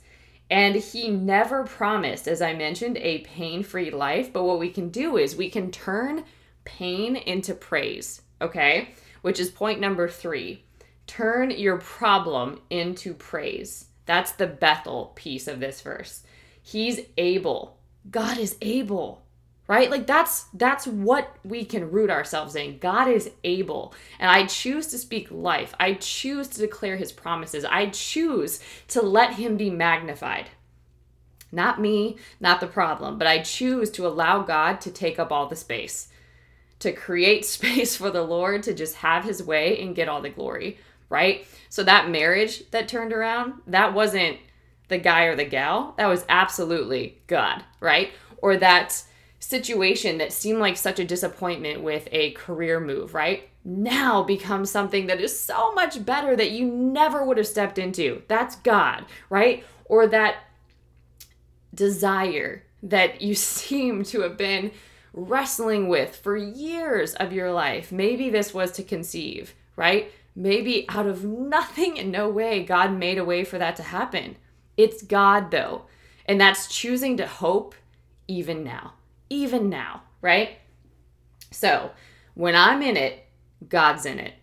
And 0.48 0.74
he 0.74 1.10
never 1.10 1.64
promised, 1.64 2.26
as 2.26 2.40
I 2.40 2.54
mentioned, 2.54 2.96
a 2.96 3.18
pain 3.18 3.62
free 3.62 3.90
life. 3.90 4.32
But 4.32 4.44
what 4.44 4.58
we 4.58 4.70
can 4.70 4.88
do 4.88 5.18
is 5.18 5.36
we 5.36 5.50
can 5.50 5.70
turn 5.70 6.24
pain 6.64 7.16
into 7.16 7.52
praise, 7.52 8.22
okay? 8.40 8.94
Which 9.20 9.38
is 9.38 9.50
point 9.50 9.80
number 9.80 10.08
three. 10.08 10.64
Turn 11.06 11.50
your 11.50 11.76
problem 11.76 12.62
into 12.70 13.12
praise. 13.12 13.88
That's 14.06 14.32
the 14.32 14.46
Bethel 14.46 15.12
piece 15.14 15.46
of 15.46 15.60
this 15.60 15.82
verse. 15.82 16.22
He's 16.62 17.00
able. 17.18 17.76
God 18.10 18.38
is 18.38 18.56
able 18.62 19.24
right? 19.68 19.90
Like 19.90 20.06
that's 20.06 20.44
that's 20.54 20.86
what 20.86 21.36
we 21.44 21.64
can 21.64 21.90
root 21.90 22.10
ourselves 22.10 22.56
in. 22.56 22.78
God 22.78 23.08
is 23.08 23.30
able. 23.44 23.94
And 24.18 24.30
i 24.30 24.46
choose 24.46 24.88
to 24.88 24.98
speak 24.98 25.28
life. 25.30 25.74
I 25.78 25.94
choose 25.94 26.48
to 26.48 26.58
declare 26.58 26.96
his 26.96 27.12
promises. 27.12 27.64
I 27.64 27.86
choose 27.86 28.60
to 28.88 29.02
let 29.02 29.34
him 29.34 29.56
be 29.56 29.70
magnified. 29.70 30.46
Not 31.54 31.80
me 31.80 32.16
not 32.40 32.60
the 32.60 32.66
problem 32.66 33.18
but 33.18 33.26
i 33.26 33.38
choose 33.42 33.90
to 33.90 34.06
allow 34.06 34.40
god 34.40 34.80
to 34.80 34.90
take 34.90 35.18
up 35.18 35.30
all 35.30 35.48
the 35.48 35.54
space 35.54 36.08
to 36.78 36.92
create 36.92 37.44
space 37.58 37.94
for 37.94 38.10
the 38.10 38.22
lord 38.22 38.62
to 38.62 38.72
just 38.72 38.96
have 38.96 39.24
his 39.24 39.42
way 39.42 39.78
and 39.78 39.94
get 39.94 40.08
all 40.08 40.22
the 40.22 40.30
glory 40.30 40.78
right? 41.12 41.46
So 41.68 41.84
that 41.84 42.08
marriage 42.08 42.68
that 42.70 42.88
turned 42.88 43.12
around 43.12 43.60
that 43.66 43.92
wasn't 43.92 44.38
the 44.88 44.96
guy 44.96 45.24
or 45.24 45.36
the 45.36 45.44
gal. 45.44 45.94
That 45.98 46.06
was 46.06 46.24
absolutely 46.28 47.18
god 47.26 47.62
right? 47.80 48.12
Or 48.38 48.56
that 48.56 49.04
situation 49.42 50.18
that 50.18 50.32
seemed 50.32 50.60
like 50.60 50.76
such 50.76 51.00
a 51.00 51.04
disappointment 51.04 51.82
with 51.82 52.08
a 52.12 52.30
career 52.32 52.78
move, 52.78 53.12
right? 53.12 53.48
Now 53.64 54.22
becomes 54.22 54.70
something 54.70 55.08
that 55.08 55.20
is 55.20 55.38
so 55.38 55.72
much 55.72 56.04
better 56.04 56.36
that 56.36 56.52
you 56.52 56.64
never 56.64 57.24
would 57.24 57.38
have 57.38 57.46
stepped 57.48 57.76
into. 57.76 58.22
That's 58.28 58.56
God, 58.56 59.04
right? 59.30 59.64
Or 59.86 60.06
that 60.06 60.36
desire 61.74 62.64
that 62.84 63.20
you 63.20 63.34
seem 63.34 64.04
to 64.04 64.20
have 64.20 64.36
been 64.36 64.70
wrestling 65.12 65.88
with 65.88 66.16
for 66.16 66.36
years 66.36 67.14
of 67.14 67.32
your 67.32 67.50
life. 67.50 67.90
Maybe 67.90 68.30
this 68.30 68.54
was 68.54 68.70
to 68.72 68.84
conceive, 68.84 69.54
right? 69.74 70.12
Maybe 70.36 70.86
out 70.88 71.06
of 71.06 71.24
nothing 71.24 71.98
and 71.98 72.12
no 72.12 72.30
way, 72.30 72.62
God 72.62 72.92
made 72.92 73.18
a 73.18 73.24
way 73.24 73.42
for 73.44 73.58
that 73.58 73.74
to 73.76 73.82
happen. 73.82 74.36
It's 74.76 75.02
God, 75.02 75.50
though. 75.50 75.86
And 76.26 76.40
that's 76.40 76.68
choosing 76.68 77.16
to 77.16 77.26
hope 77.26 77.74
even 78.28 78.62
now 78.62 78.94
even 79.32 79.70
now, 79.70 80.02
right? 80.20 80.58
So 81.50 81.90
when 82.34 82.54
I'm 82.54 82.82
in 82.82 82.96
it, 82.96 83.26
God's 83.68 84.06
in 84.06 84.18
it. 84.18 84.34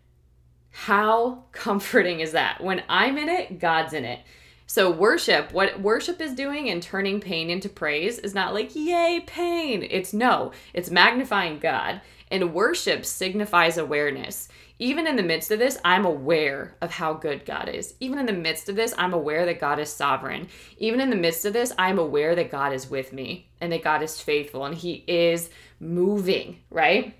How 0.71 1.43
comforting 1.51 2.19
is 2.19 2.31
that? 2.31 2.61
When 2.61 2.83
I'm 2.89 3.17
in 3.17 3.29
it, 3.29 3.59
God's 3.59 3.93
in 3.93 4.03
it. 4.03 4.19
So, 4.65 4.91
worship, 4.91 5.51
what 5.51 5.81
worship 5.81 6.21
is 6.21 6.35
doing 6.35 6.69
and 6.69 6.81
turning 6.81 7.19
pain 7.19 7.49
into 7.49 7.69
praise 7.69 8.19
is 8.19 8.35
not 8.35 8.53
like, 8.53 8.75
yay, 8.75 9.23
pain. 9.25 9.87
It's 9.89 10.13
no, 10.13 10.51
it's 10.75 10.91
magnifying 10.91 11.57
God. 11.57 12.01
And 12.29 12.53
worship 12.53 13.03
signifies 13.03 13.79
awareness 13.79 14.47
even 14.79 15.05
in 15.05 15.17
the 15.17 15.23
midst 15.23 15.51
of 15.51 15.59
this, 15.59 15.77
I'm 15.83 16.05
aware 16.05 16.75
of 16.81 16.91
how 16.91 17.13
good 17.13 17.45
God 17.45 17.67
is. 17.67 17.95
Even 17.99 18.17
in 18.17 18.25
the 18.25 18.33
midst 18.33 18.69
of 18.69 18.77
this, 18.77 18.93
I'm 18.97 19.13
aware 19.13 19.45
that 19.45 19.59
God 19.59 19.77
is 19.77 19.89
sovereign. 19.89 20.47
Even 20.77 21.01
in 21.01 21.09
the 21.09 21.17
midst 21.17 21.45
of 21.45 21.51
this, 21.51 21.73
I'm 21.77 21.99
aware 21.99 22.33
that 22.35 22.49
God 22.49 22.71
is 22.71 22.89
with 22.89 23.11
me 23.11 23.49
and 23.59 23.73
that 23.73 23.83
God 23.83 24.01
is 24.01 24.21
faithful 24.21 24.63
and 24.63 24.73
He 24.73 25.03
is 25.05 25.49
moving, 25.81 26.61
right? 26.71 27.13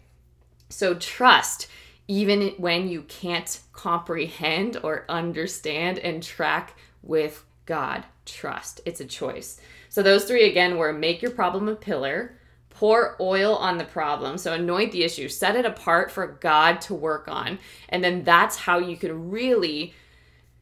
So 0.70 0.94
trust, 0.96 1.68
even 2.08 2.54
when 2.58 2.88
you 2.88 3.02
can't 3.04 3.60
comprehend 3.74 4.78
or 4.82 5.04
understand 5.10 6.00
and 6.00 6.24
track 6.24 6.78
with 7.04 7.44
God. 7.66 8.06
Trust. 8.26 8.82
It's 8.86 9.02
a 9.02 9.06
choice. 9.06 9.60
So 9.90 10.02
those 10.02 10.26
three 10.26 10.50
again 10.50 10.78
were 10.78 10.94
make 10.94 11.22
your 11.22 11.32
problem 11.32 11.68
a 11.68 11.76
pillar 11.76 12.39
pour 12.80 13.18
oil 13.20 13.58
on 13.58 13.78
the 13.78 13.84
problem. 13.84 14.38
So 14.38 14.54
anoint 14.54 14.94
the 14.94 15.04
issue, 15.04 15.28
set 15.28 15.58
it 15.58 15.66
apart 15.66 16.12
for 16.12 16.38
God 16.40 16.80
to 16.84 16.94
work 16.94 17.28
on. 17.28 17.60
And 17.90 18.02
then 18.02 18.24
that's 18.24 18.56
how 18.56 18.80
you 18.80 18.96
can 18.96 19.30
really 19.30 19.94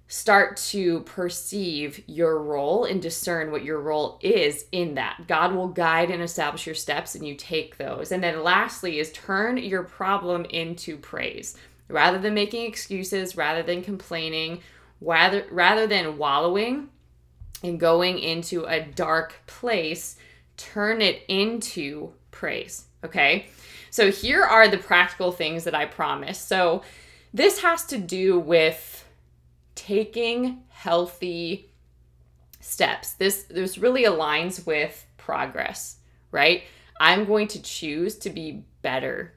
start 0.07 0.57
to 0.57 1.01
perceive 1.01 2.01
your 2.07 2.41
role 2.41 2.85
and 2.85 3.03
discern 3.03 3.51
what 3.51 3.63
your 3.63 3.79
role 3.79 4.17
is 4.23 4.65
in 4.71 4.95
that. 4.95 5.25
God 5.27 5.53
will 5.53 5.67
guide 5.67 6.09
and 6.09 6.23
establish 6.23 6.65
your 6.65 6.73
steps 6.73 7.13
and 7.13 7.27
you 7.27 7.35
take 7.35 7.77
those. 7.77 8.11
And 8.11 8.23
then 8.23 8.41
lastly 8.41 8.97
is 8.97 9.11
turn 9.11 9.57
your 9.57 9.83
problem 9.83 10.45
into 10.45 10.97
praise. 10.97 11.55
Rather 11.87 12.17
than 12.17 12.33
making 12.33 12.65
excuses, 12.65 13.37
rather 13.37 13.61
than 13.61 13.83
complaining, 13.83 14.61
rather 15.01 15.45
rather 15.51 15.85
than 15.85 16.17
wallowing 16.17 16.89
and 17.61 17.79
going 17.79 18.17
into 18.17 18.65
a 18.65 18.81
dark 18.81 19.35
place, 19.45 20.17
turn 20.57 21.01
it 21.01 21.23
into 21.27 22.11
praise, 22.31 22.85
okay? 23.03 23.47
So 23.89 24.11
here 24.11 24.43
are 24.43 24.67
the 24.67 24.77
practical 24.77 25.31
things 25.31 25.63
that 25.63 25.75
I 25.75 25.85
promise. 25.85 26.39
So 26.39 26.83
this 27.33 27.61
has 27.61 27.85
to 27.85 27.97
do 27.97 28.39
with 28.39 29.05
taking 29.75 30.63
healthy 30.69 31.71
steps. 32.59 33.13
This 33.13 33.43
this 33.43 33.77
really 33.77 34.03
aligns 34.03 34.65
with 34.65 35.05
progress, 35.17 35.97
right? 36.31 36.63
I'm 36.99 37.25
going 37.25 37.47
to 37.49 37.61
choose 37.61 38.17
to 38.19 38.29
be 38.29 38.63
better 38.81 39.33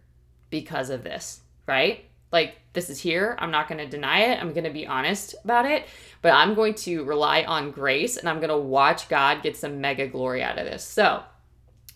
because 0.49 0.91
of 0.91 1.05
this, 1.05 1.41
right? 1.67 2.05
Like 2.33 2.57
this 2.73 2.91
is 2.91 3.01
here. 3.01 3.37
I'm 3.39 3.51
not 3.51 3.69
going 3.69 3.79
to 3.79 3.89
deny 3.89 4.21
it. 4.21 4.41
I'm 4.41 4.53
going 4.53 4.65
to 4.65 4.71
be 4.71 4.87
honest 4.87 5.35
about 5.45 5.67
it, 5.67 5.87
but 6.23 6.33
I'm 6.33 6.55
going 6.55 6.75
to 6.75 7.05
rely 7.05 7.43
on 7.43 7.71
grace 7.71 8.17
and 8.17 8.29
I'm 8.29 8.39
going 8.39 8.51
to 8.51 8.57
watch 8.57 9.09
God 9.09 9.43
get 9.43 9.57
some 9.57 9.81
mega 9.81 10.07
glory 10.07 10.43
out 10.43 10.59
of 10.59 10.67
this. 10.67 10.85
So, 10.85 11.23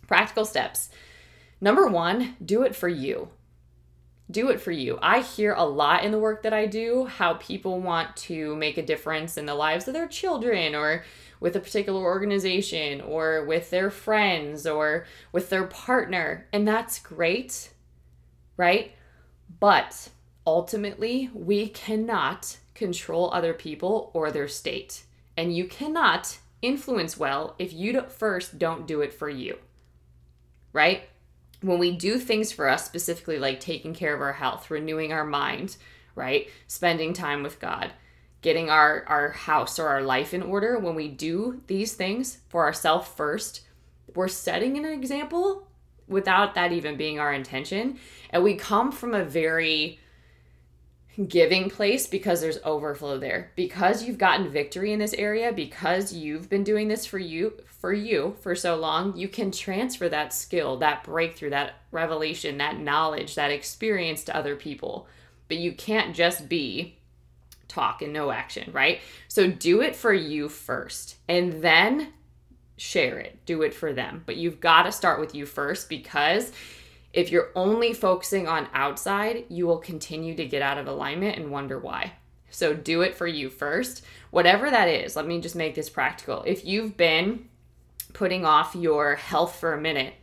practical 0.06 0.44
steps. 0.44 0.90
Number 1.60 1.86
1, 1.86 2.36
do 2.44 2.62
it 2.62 2.74
for 2.74 2.88
you 2.88 3.28
do 4.30 4.48
it 4.48 4.60
for 4.60 4.72
you. 4.72 4.98
I 5.02 5.20
hear 5.20 5.52
a 5.52 5.64
lot 5.64 6.04
in 6.04 6.10
the 6.10 6.18
work 6.18 6.42
that 6.42 6.52
I 6.52 6.66
do 6.66 7.04
how 7.04 7.34
people 7.34 7.80
want 7.80 8.16
to 8.16 8.56
make 8.56 8.78
a 8.78 8.84
difference 8.84 9.36
in 9.36 9.46
the 9.46 9.54
lives 9.54 9.86
of 9.86 9.94
their 9.94 10.08
children 10.08 10.74
or 10.74 11.04
with 11.40 11.56
a 11.56 11.60
particular 11.60 12.00
organization 12.00 13.02
or 13.02 13.44
with 13.44 13.68
their 13.70 13.90
friends 13.90 14.66
or 14.66 15.04
with 15.32 15.50
their 15.50 15.64
partner. 15.64 16.46
And 16.52 16.66
that's 16.66 16.98
great, 16.98 17.70
right? 18.56 18.92
But 19.60 20.08
ultimately, 20.46 21.30
we 21.32 21.68
cannot 21.68 22.58
control 22.74 23.32
other 23.32 23.54
people 23.54 24.10
or 24.14 24.30
their 24.30 24.48
state. 24.48 25.04
And 25.36 25.56
you 25.56 25.66
cannot 25.66 26.38
influence 26.62 27.16
well 27.16 27.54
if 27.58 27.72
you 27.72 28.00
first 28.02 28.58
don't 28.58 28.86
do 28.86 29.00
it 29.00 29.12
for 29.12 29.28
you, 29.28 29.58
right? 30.72 31.04
when 31.64 31.78
we 31.78 31.90
do 31.90 32.18
things 32.18 32.52
for 32.52 32.68
us, 32.68 32.84
specifically 32.84 33.38
like 33.38 33.58
taking 33.58 33.94
care 33.94 34.14
of 34.14 34.20
our 34.20 34.34
health, 34.34 34.70
renewing 34.70 35.12
our 35.12 35.24
mind, 35.24 35.76
right? 36.14 36.48
Spending 36.66 37.12
time 37.12 37.42
with 37.42 37.58
God, 37.58 37.92
getting 38.42 38.68
our, 38.68 39.04
our 39.06 39.30
house 39.30 39.78
or 39.78 39.88
our 39.88 40.02
life 40.02 40.34
in 40.34 40.42
order, 40.42 40.78
when 40.78 40.94
we 40.94 41.08
do 41.08 41.62
these 41.66 41.94
things 41.94 42.38
for 42.48 42.64
ourselves 42.64 43.08
first, 43.08 43.62
we're 44.14 44.28
setting 44.28 44.76
an 44.76 44.84
example 44.84 45.66
without 46.06 46.54
that 46.54 46.72
even 46.72 46.96
being 46.96 47.18
our 47.18 47.32
intention. 47.32 47.98
And 48.30 48.44
we 48.44 48.54
come 48.54 48.92
from 48.92 49.14
a 49.14 49.24
very 49.24 49.98
giving 51.28 51.70
place 51.70 52.06
because 52.06 52.40
there's 52.40 52.58
overflow 52.64 53.18
there. 53.18 53.52
Because 53.56 54.02
you've 54.02 54.18
gotten 54.18 54.50
victory 54.50 54.92
in 54.92 54.98
this 54.98 55.14
area, 55.14 55.52
because 55.52 56.12
you've 56.12 56.48
been 56.48 56.64
doing 56.64 56.88
this 56.88 57.06
for 57.06 57.18
you 57.18 57.52
for 57.80 57.92
you 57.92 58.34
for 58.40 58.54
so 58.54 58.76
long, 58.76 59.14
you 59.14 59.28
can 59.28 59.50
transfer 59.50 60.08
that 60.08 60.32
skill, 60.32 60.78
that 60.78 61.04
breakthrough, 61.04 61.50
that 61.50 61.74
revelation, 61.90 62.56
that 62.56 62.78
knowledge, 62.78 63.34
that 63.34 63.50
experience 63.50 64.24
to 64.24 64.34
other 64.34 64.56
people. 64.56 65.06
But 65.48 65.58
you 65.58 65.72
can't 65.72 66.16
just 66.16 66.48
be 66.48 66.96
talk 67.68 68.00
and 68.00 68.12
no 68.12 68.30
action, 68.30 68.72
right? 68.72 69.00
So 69.28 69.50
do 69.50 69.82
it 69.82 69.94
for 69.94 70.14
you 70.14 70.48
first 70.48 71.16
and 71.28 71.62
then 71.62 72.12
share 72.76 73.18
it. 73.18 73.38
Do 73.44 73.62
it 73.62 73.74
for 73.74 73.92
them. 73.92 74.22
But 74.24 74.36
you've 74.36 74.60
got 74.60 74.84
to 74.84 74.92
start 74.92 75.20
with 75.20 75.34
you 75.34 75.44
first 75.44 75.88
because 75.88 76.52
if 77.14 77.30
you're 77.30 77.50
only 77.54 77.92
focusing 77.92 78.48
on 78.48 78.68
outside, 78.74 79.44
you 79.48 79.66
will 79.66 79.78
continue 79.78 80.34
to 80.34 80.44
get 80.44 80.62
out 80.62 80.78
of 80.78 80.88
alignment 80.88 81.38
and 81.38 81.50
wonder 81.50 81.78
why. 81.78 82.14
So 82.50 82.74
do 82.74 83.02
it 83.02 83.14
for 83.14 83.26
you 83.26 83.50
first. 83.50 84.04
Whatever 84.30 84.68
that 84.68 84.88
is, 84.88 85.14
let 85.14 85.26
me 85.26 85.40
just 85.40 85.54
make 85.54 85.76
this 85.76 85.88
practical. 85.88 86.42
If 86.44 86.64
you've 86.64 86.96
been 86.96 87.48
putting 88.12 88.44
off 88.44 88.74
your 88.74 89.14
health 89.14 89.56
for 89.56 89.74
a 89.74 89.80
minute, 89.80 90.14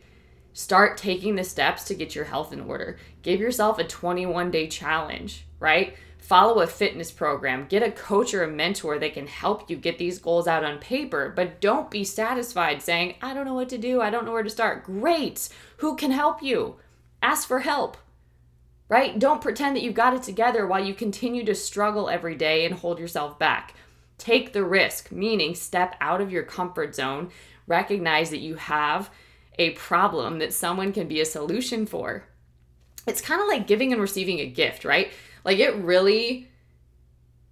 start 0.52 0.98
taking 0.98 1.34
the 1.34 1.44
steps 1.44 1.84
to 1.84 1.94
get 1.94 2.14
your 2.14 2.26
health 2.26 2.52
in 2.52 2.60
order. 2.60 2.98
Give 3.22 3.40
yourself 3.40 3.78
a 3.78 3.84
21 3.84 4.50
day 4.50 4.68
challenge, 4.68 5.46
right? 5.60 5.96
Follow 6.22 6.60
a 6.60 6.68
fitness 6.68 7.10
program, 7.10 7.66
get 7.66 7.82
a 7.82 7.90
coach 7.90 8.32
or 8.32 8.44
a 8.44 8.48
mentor 8.48 8.96
that 8.96 9.14
can 9.14 9.26
help 9.26 9.68
you 9.68 9.76
get 9.76 9.98
these 9.98 10.20
goals 10.20 10.46
out 10.46 10.62
on 10.62 10.78
paper, 10.78 11.32
but 11.34 11.60
don't 11.60 11.90
be 11.90 12.04
satisfied 12.04 12.80
saying, 12.80 13.16
I 13.20 13.34
don't 13.34 13.44
know 13.44 13.54
what 13.54 13.68
to 13.70 13.76
do, 13.76 14.00
I 14.00 14.08
don't 14.08 14.24
know 14.24 14.30
where 14.30 14.44
to 14.44 14.48
start. 14.48 14.84
Great! 14.84 15.48
Who 15.78 15.96
can 15.96 16.12
help 16.12 16.40
you? 16.40 16.76
Ask 17.20 17.48
for 17.48 17.58
help, 17.58 17.96
right? 18.88 19.18
Don't 19.18 19.42
pretend 19.42 19.74
that 19.74 19.82
you've 19.82 19.94
got 19.94 20.14
it 20.14 20.22
together 20.22 20.64
while 20.64 20.84
you 20.84 20.94
continue 20.94 21.44
to 21.44 21.56
struggle 21.56 22.08
every 22.08 22.36
day 22.36 22.64
and 22.64 22.76
hold 22.76 23.00
yourself 23.00 23.36
back. 23.36 23.74
Take 24.16 24.52
the 24.52 24.64
risk, 24.64 25.10
meaning 25.10 25.56
step 25.56 25.96
out 26.00 26.20
of 26.20 26.30
your 26.30 26.44
comfort 26.44 26.94
zone, 26.94 27.30
recognize 27.66 28.30
that 28.30 28.38
you 28.38 28.54
have 28.54 29.10
a 29.58 29.70
problem 29.70 30.38
that 30.38 30.52
someone 30.52 30.92
can 30.92 31.08
be 31.08 31.20
a 31.20 31.24
solution 31.24 31.84
for. 31.84 32.28
It's 33.08 33.20
kind 33.20 33.42
of 33.42 33.48
like 33.48 33.66
giving 33.66 33.92
and 33.92 34.00
receiving 34.00 34.38
a 34.38 34.46
gift, 34.46 34.84
right? 34.84 35.12
Like 35.44 35.58
it 35.58 35.74
really 35.76 36.48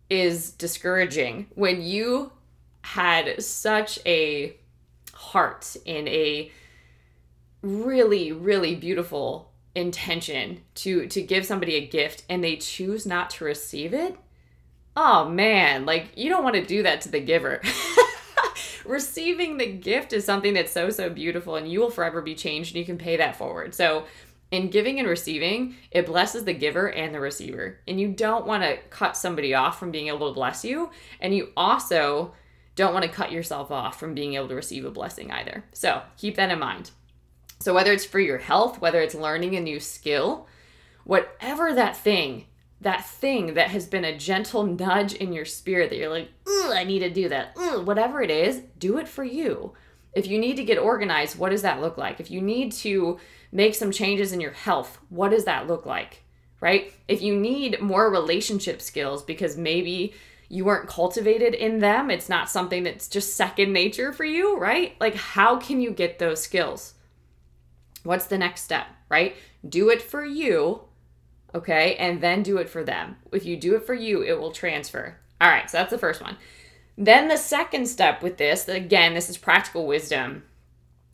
is 0.09 0.53
discouraging 0.53 1.47
when 1.55 1.83
you 1.83 2.33
had 2.83 3.43
such 3.43 3.99
a 4.07 4.57
heart 5.13 5.77
in 5.85 6.09
a 6.09 6.51
really 7.63 8.33
really 8.33 8.75
beautiful 8.75 9.53
intention 9.75 10.61
to 10.75 11.07
to 11.07 11.23
give 11.23 11.45
somebody 11.45 11.75
a 11.75 11.87
gift 11.87 12.25
and 12.29 12.43
they 12.43 12.57
choose 12.57 13.05
not 13.07 13.29
to 13.29 13.45
receive 13.45 13.93
it 13.93 14.17
oh 14.97 15.29
man 15.29 15.85
like 15.85 16.11
you 16.17 16.29
don't 16.29 16.43
want 16.43 16.57
to 16.57 16.65
do 16.65 16.83
that 16.83 17.01
to 17.03 17.09
the 17.09 17.21
giver. 17.21 17.61
Receiving 18.85 19.57
the 19.57 19.67
gift 19.67 20.13
is 20.13 20.25
something 20.25 20.55
that's 20.55 20.73
so 20.73 20.91
so 20.91 21.09
beautiful 21.09 21.57
and 21.57 21.71
you 21.71 21.81
will 21.81 21.91
forever 21.91 22.23
be 22.23 22.35
changed 22.35 22.75
and 22.75 22.81
you 22.81 22.85
can 22.85 22.99
pay 22.99 23.17
that 23.17 23.37
forward. 23.37 23.75
So 23.75 24.07
in 24.51 24.71
giving 24.71 24.99
and 24.99 25.09
receiving, 25.09 25.77
it 25.91 26.07
blesses 26.07 26.45
the 26.45 26.53
giver 26.53 26.91
and 26.91 27.15
the 27.15 27.21
receiver. 27.21 27.79
And 27.87 28.01
you 28.01 28.09
don't 28.09 28.47
want 28.47 28.63
to 28.63 28.79
cut 28.91 29.17
somebody 29.17 29.55
off 29.55 29.79
from 29.79 29.91
being 29.91 30.09
able 30.09 30.29
to 30.29 30.35
bless 30.35 30.65
you. 30.65 30.91
And 31.21 31.35
you 31.35 31.51
also 31.57 32.35
don't 32.75 32.93
want 32.93 33.05
to 33.05 33.11
cut 33.11 33.33
yourself 33.33 33.71
off 33.71 33.99
from 33.99 34.15
being 34.15 34.35
able 34.35 34.49
to 34.49 34.55
receive 34.55 34.85
a 34.85 34.91
blessing 34.91 35.31
either. 35.31 35.65
So 35.73 36.03
keep 36.17 36.37
that 36.37 36.51
in 36.51 36.59
mind. 36.59 36.91
So, 37.61 37.75
whether 37.75 37.93
it's 37.93 38.07
for 38.07 38.21
your 38.21 38.39
health, 38.39 38.81
whether 38.81 39.03
it's 39.03 39.15
learning 39.15 39.55
a 39.55 39.61
new 39.61 39.81
skill, 39.81 40.47
whatever 41.05 41.75
that 41.75 41.95
thing, 41.95 42.47
that 42.81 43.05
thing 43.05 43.53
that 43.55 43.69
has 43.69 43.87
been 43.87 44.05
a 44.07 44.17
gentle 44.17 44.65
nudge 44.65 45.13
in 45.13 45.35
your 45.35 45.45
spirit 45.45 45.91
that 45.91 45.99
you're 45.99 46.09
like, 46.09 46.31
I 46.49 46.85
need 46.85 47.01
to 47.01 47.11
do 47.11 47.29
that, 47.29 47.53
Ugh, 47.59 47.87
whatever 47.87 48.23
it 48.23 48.31
is, 48.31 48.63
do 48.79 48.97
it 48.97 49.07
for 49.07 49.25
you. 49.25 49.75
If 50.15 50.27
you 50.27 50.39
need 50.39 50.57
to 50.57 50.65
get 50.65 50.79
organized, 50.79 51.39
what 51.39 51.51
does 51.51 51.63
that 51.63 51.83
look 51.83 51.99
like? 51.99 52.19
If 52.19 52.31
you 52.31 52.41
need 52.41 52.73
to 52.73 53.19
make 53.53 53.75
some 53.75 53.91
changes 53.91 54.33
in 54.33 54.41
your 54.41 54.53
health. 54.53 54.99
What 55.09 55.31
does 55.31 55.45
that 55.45 55.67
look 55.67 55.87
like? 55.87 56.23
Right? 56.61 56.93
If 57.09 57.23
you 57.23 57.35
need 57.35 57.81
more 57.81 58.11
relationship 58.11 58.83
skills 58.83 59.23
because 59.23 59.57
maybe 59.57 60.15
you 60.49 60.65
weren't 60.65 60.89
cultivated 60.89 61.55
in 61.55 61.79
them, 61.79 62.11
it's 62.11 62.29
not 62.29 62.51
something 62.51 62.83
that's 62.83 63.09
just 63.09 63.37
second 63.37 63.73
nature 63.73 64.13
for 64.13 64.25
you, 64.25 64.59
right? 64.59 64.97
Like, 65.01 65.15
how 65.15 65.57
can 65.57 65.81
you 65.81 65.93
get 65.93 66.19
those 66.19 66.43
skills? 66.43 66.95
What's 68.03 68.27
the 68.27 68.37
next 68.37 68.63
step, 68.63 68.87
right? 69.09 69.37
Do 69.67 69.91
it 69.91 70.03
for 70.03 70.25
you, 70.25 70.83
okay? 71.55 71.95
And 71.97 72.21
then 72.21 72.43
do 72.43 72.59
it 72.59 72.69
for 72.69 72.83
them. 72.83 73.17
If 73.33 73.47
you 73.47 73.57
do 73.57 73.77
it 73.77 73.87
for 73.87 73.95
you, 73.95 74.23
it 74.23 74.39
will 74.39 74.51
transfer. 74.51 75.17
All 75.41 75.49
right, 75.49 75.71
so 75.71 75.79
that's 75.79 75.93
the 75.93 75.99
first 75.99 76.21
one. 76.21 76.37
Then 76.99 77.29
the 77.29 77.37
second 77.37 77.87
step 77.87 78.23
with 78.23 78.37
this, 78.37 78.69
again, 78.69 79.15
this 79.15 79.31
is 79.31 79.39
practical 79.39 79.87
wisdom 79.87 80.43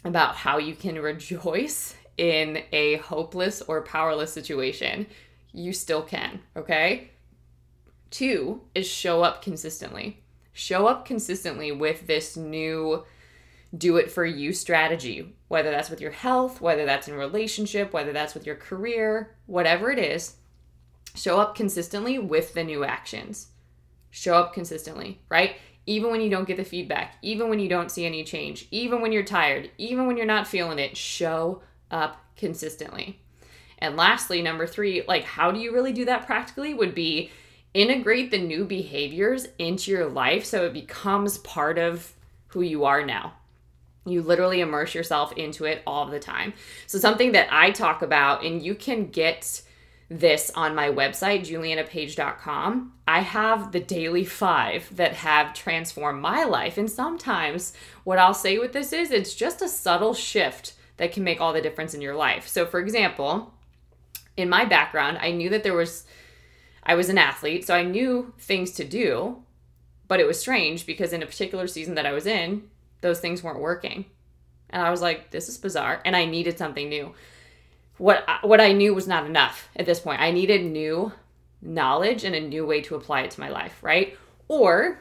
about 0.05 0.37
how 0.37 0.59
you 0.59 0.75
can 0.75 0.99
rejoice 1.01 1.95
in 2.19 2.63
a 2.73 2.97
hopeless 2.97 3.63
or 3.63 3.83
powerless 3.83 4.33
situation, 4.33 5.07
you 5.53 5.73
still 5.73 6.03
can, 6.03 6.41
okay? 6.57 7.11
Two 8.11 8.63
is 8.75 8.87
show 8.87 9.23
up 9.23 9.43
consistently. 9.43 10.23
Show 10.53 10.87
up 10.87 11.05
consistently 11.05 11.73
with 11.73 12.07
this 12.07 12.37
new 12.37 13.05
do 13.77 13.97
it 13.97 14.11
for 14.11 14.25
you 14.25 14.53
strategy, 14.53 15.35
whether 15.49 15.71
that's 15.71 15.91
with 15.91 16.01
your 16.01 16.13
health, 16.13 16.61
whether 16.61 16.87
that's 16.87 17.09
in 17.09 17.15
relationship, 17.15 17.93
whether 17.93 18.13
that's 18.13 18.35
with 18.35 18.47
your 18.47 18.55
career, 18.55 19.35
whatever 19.47 19.91
it 19.91 19.99
is. 19.99 20.37
Show 21.15 21.41
up 21.41 21.55
consistently 21.55 22.19
with 22.19 22.55
the 22.55 22.65
new 22.65 22.85
actions. 22.85 23.49
Show 24.11 24.35
up 24.35 24.55
consistently, 24.55 25.21
right? 25.29 25.57
Even 25.85 26.11
when 26.11 26.21
you 26.21 26.31
don't 26.31 26.49
get 26.49 26.57
the 26.57 26.65
feedback, 26.65 27.17
even 27.23 27.49
when 27.49 27.59
you 27.59 27.69
don't 27.69 27.91
see 27.91 28.07
any 28.07 28.25
change, 28.25 28.67
even 28.71 29.01
when 29.01 29.13
you're 29.13 29.25
tired, 29.25 29.71
even 29.79 30.07
when 30.07 30.17
you're 30.17 30.27
not 30.27 30.47
feeling 30.47 30.79
it, 30.79 30.97
show 30.97 31.63
up 31.91 32.25
consistently. 32.37 33.21
And 33.79 33.97
lastly, 33.97 34.43
number 34.43 34.67
three, 34.67 35.03
like 35.07 35.25
how 35.25 35.51
do 35.51 35.61
you 35.61 35.73
really 35.73 35.93
do 35.93 36.05
that 36.07 36.27
practically 36.27 36.75
would 36.75 36.95
be 36.95 37.31
integrate 37.75 38.31
the 38.31 38.39
new 38.39 38.65
behaviors 38.65 39.49
into 39.59 39.91
your 39.91 40.07
life 40.07 40.47
so 40.47 40.65
it 40.65 40.73
becomes 40.73 41.37
part 41.39 41.79
of 41.79 42.15
who 42.49 42.63
you 42.63 42.87
are 42.87 43.05
now. 43.05 43.35
You 44.07 44.23
literally 44.23 44.61
immerse 44.61 44.95
yourself 44.95 45.33
into 45.33 45.67
it 45.67 45.83
all 45.87 46.07
the 46.07 46.19
time. 46.19 46.55
So, 46.87 46.99
something 46.99 47.33
that 47.33 47.49
I 47.51 47.73
talk 47.73 48.03
about, 48.03 48.45
and 48.45 48.63
you 48.63 48.75
can 48.75 49.09
get 49.09 49.63
this 50.09 50.51
on 50.55 50.75
my 50.75 50.89
website, 50.89 51.41
julianapage.com. 51.41 52.93
I 53.09 53.21
have 53.21 53.73
the 53.73 53.81
daily 53.81 54.25
five 54.25 54.95
that 54.97 55.15
have 55.15 55.53
transformed 55.53 56.23
my 56.23 56.45
life. 56.45 56.79
And 56.79 56.91
sometimes 56.91 57.73
what 58.05 58.19
I'll 58.19 58.33
say 58.33 58.59
with 58.59 58.73
this 58.73 58.93
is 58.93 59.11
it's 59.11 59.35
just 59.35 59.63
a 59.63 59.69
subtle 59.69 60.15
shift 60.15 60.75
that 60.97 61.13
can 61.13 61.25
make 61.25 61.41
all 61.41 61.53
the 61.53 61.61
difference 61.61 61.95
in 61.95 62.01
your 62.01 62.15
life. 62.15 62.49
So, 62.49 62.67
for 62.67 62.81
example, 62.81 63.53
in 64.37 64.49
my 64.49 64.65
background, 64.65 65.19
I 65.21 65.31
knew 65.31 65.49
that 65.51 65.63
there 65.63 65.75
was, 65.75 66.05
I 66.83 66.95
was 66.95 67.09
an 67.09 67.19
athlete, 67.19 67.67
so 67.67 67.75
I 67.75 67.83
knew 67.83 68.33
things 68.39 68.73
to 68.73 68.85
do, 68.85 69.43
but 70.09 70.21
it 70.21 70.27
was 70.27 70.41
strange 70.41 70.87
because 70.87 71.13
in 71.13 71.23
a 71.23 71.27
particular 71.27 71.67
season 71.67 71.95
that 71.95 72.07
I 72.07 72.13
was 72.13 72.27
in, 72.27 72.65
those 73.01 73.21
things 73.21 73.43
weren't 73.43 73.61
working. 73.61 74.07
And 74.71 74.83
I 74.83 74.91
was 74.91 75.03
like, 75.03 75.31
this 75.31 75.49
is 75.49 75.59
bizarre. 75.59 76.01
And 76.05 76.17
I 76.17 76.25
needed 76.25 76.59
something 76.59 76.89
new. 76.89 77.15
What, 77.99 78.27
what 78.43 78.61
I 78.61 78.73
knew 78.73 78.95
was 78.95 79.07
not 79.07 79.27
enough 79.27 79.69
at 79.77 79.87
this 79.87 80.01
point. 80.01 80.21
I 80.21 80.31
needed 80.31 80.65
new 80.65 81.13
knowledge 81.63 82.25
and 82.25 82.35
a 82.35 82.41
new 82.41 82.67
way 82.67 82.81
to 82.83 82.95
apply 82.95 83.23
it 83.23 83.31
to 83.33 83.41
my 83.41 83.49
life, 83.49 83.83
right? 83.83 84.17
Or 84.49 85.01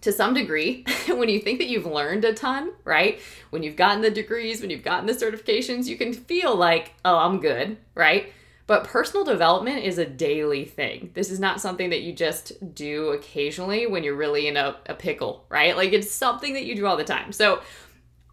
to 0.00 0.12
some 0.12 0.34
degree, 0.34 0.84
when 1.08 1.28
you 1.28 1.40
think 1.40 1.58
that 1.58 1.68
you've 1.68 1.86
learned 1.86 2.24
a 2.24 2.32
ton, 2.32 2.72
right? 2.84 3.20
When 3.50 3.62
you've 3.62 3.76
gotten 3.76 4.02
the 4.02 4.10
degrees, 4.10 4.60
when 4.60 4.70
you've 4.70 4.82
gotten 4.82 5.06
the 5.06 5.12
certifications, 5.12 5.86
you 5.86 5.96
can 5.96 6.12
feel 6.12 6.54
like, 6.54 6.94
oh, 7.04 7.16
I'm 7.16 7.40
good, 7.40 7.76
right? 7.94 8.32
But 8.68 8.84
personal 8.84 9.24
development 9.24 9.82
is 9.84 9.96
a 9.96 10.04
daily 10.04 10.66
thing. 10.66 11.10
This 11.14 11.30
is 11.30 11.40
not 11.40 11.58
something 11.58 11.88
that 11.88 12.02
you 12.02 12.12
just 12.12 12.74
do 12.74 13.08
occasionally 13.08 13.86
when 13.86 14.04
you're 14.04 14.14
really 14.14 14.46
in 14.46 14.58
a, 14.58 14.76
a 14.84 14.94
pickle, 14.94 15.46
right? 15.48 15.74
Like 15.74 15.94
it's 15.94 16.10
something 16.10 16.52
that 16.52 16.66
you 16.66 16.76
do 16.76 16.86
all 16.86 16.98
the 16.98 17.02
time. 17.02 17.32
So, 17.32 17.62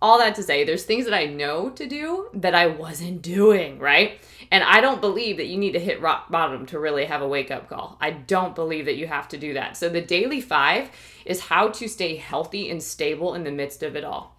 all 0.02 0.20
that 0.20 0.36
to 0.36 0.44
say, 0.44 0.64
there's 0.64 0.84
things 0.84 1.06
that 1.06 1.14
I 1.14 1.26
know 1.26 1.70
to 1.72 1.88
do 1.88 2.30
that 2.34 2.54
I 2.54 2.68
wasn't 2.68 3.22
doing, 3.22 3.80
right? 3.80 4.20
And 4.52 4.64
I 4.64 4.82
don't 4.82 5.02
believe 5.02 5.38
that 5.38 5.48
you 5.48 5.58
need 5.58 5.72
to 5.72 5.80
hit 5.80 6.02
rock 6.02 6.30
bottom 6.30 6.66
to 6.68 6.80
really 6.80 7.06
have 7.06 7.22
a 7.22 7.28
wake 7.28 7.50
up 7.50 7.70
call. 7.70 7.98
I 8.00 8.12
don't 8.12 8.56
believe 8.56 8.86
that 8.86 8.98
you 8.98 9.08
have 9.08 9.28
to 9.30 9.38
do 9.38 9.54
that. 9.54 9.78
So, 9.78 9.90
the 9.90 10.02
daily 10.02 10.42
five 10.42 10.92
is 11.26 11.40
how 11.40 11.70
to 11.70 11.88
stay 11.88 12.18
healthy 12.18 12.70
and 12.70 12.82
stable 12.84 13.34
in 13.34 13.44
the 13.44 13.52
midst 13.52 13.84
of 13.84 13.96
it 13.96 14.04
all. 14.04 14.36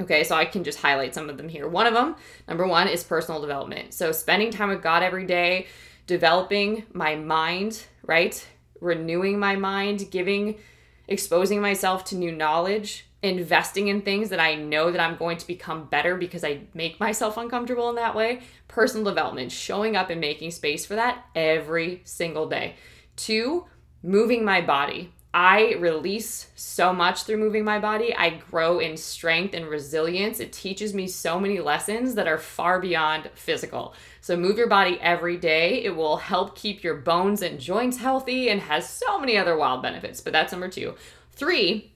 Okay, 0.00 0.24
so 0.24 0.34
I 0.34 0.44
can 0.46 0.64
just 0.64 0.80
highlight 0.80 1.14
some 1.14 1.28
of 1.28 1.36
them 1.36 1.48
here. 1.48 1.68
One 1.68 1.86
of 1.86 1.94
them, 1.94 2.16
number 2.48 2.66
one, 2.66 2.88
is 2.88 3.04
personal 3.04 3.40
development. 3.40 3.94
So 3.94 4.10
spending 4.10 4.50
time 4.50 4.70
with 4.70 4.82
God 4.82 5.02
every 5.02 5.26
day, 5.26 5.66
developing 6.06 6.84
my 6.92 7.14
mind, 7.14 7.84
right? 8.04 8.44
Renewing 8.80 9.38
my 9.38 9.54
mind, 9.56 10.10
giving, 10.10 10.58
exposing 11.06 11.60
myself 11.60 12.04
to 12.06 12.16
new 12.16 12.32
knowledge, 12.32 13.06
investing 13.22 13.88
in 13.88 14.02
things 14.02 14.30
that 14.30 14.40
I 14.40 14.56
know 14.56 14.90
that 14.90 15.00
I'm 15.00 15.16
going 15.16 15.38
to 15.38 15.46
become 15.46 15.86
better 15.86 16.16
because 16.16 16.42
I 16.42 16.62
make 16.74 16.98
myself 16.98 17.36
uncomfortable 17.36 17.88
in 17.88 17.96
that 17.96 18.16
way. 18.16 18.40
Personal 18.68 19.04
development, 19.04 19.52
showing 19.52 19.96
up 19.96 20.10
and 20.10 20.20
making 20.20 20.50
space 20.50 20.84
for 20.84 20.96
that 20.96 21.24
every 21.34 22.02
single 22.04 22.48
day. 22.48 22.74
Two, 23.14 23.66
moving 24.02 24.44
my 24.44 24.60
body. 24.60 25.12
I 25.34 25.76
release 25.78 26.48
so 26.56 26.92
much 26.92 27.22
through 27.22 27.38
moving 27.38 27.64
my 27.64 27.78
body. 27.78 28.14
I 28.14 28.30
grow 28.50 28.80
in 28.80 28.98
strength 28.98 29.54
and 29.54 29.66
resilience. 29.66 30.40
It 30.40 30.52
teaches 30.52 30.92
me 30.92 31.08
so 31.08 31.40
many 31.40 31.58
lessons 31.58 32.16
that 32.16 32.28
are 32.28 32.36
far 32.36 32.80
beyond 32.80 33.30
physical. 33.34 33.94
So, 34.20 34.36
move 34.36 34.58
your 34.58 34.68
body 34.68 34.98
every 35.00 35.38
day. 35.38 35.84
It 35.84 35.96
will 35.96 36.18
help 36.18 36.54
keep 36.54 36.84
your 36.84 36.96
bones 36.96 37.40
and 37.40 37.58
joints 37.58 37.96
healthy 37.96 38.50
and 38.50 38.60
has 38.60 38.86
so 38.86 39.18
many 39.18 39.38
other 39.38 39.56
wild 39.56 39.80
benefits. 39.80 40.20
But 40.20 40.34
that's 40.34 40.52
number 40.52 40.68
two. 40.68 40.96
Three 41.32 41.92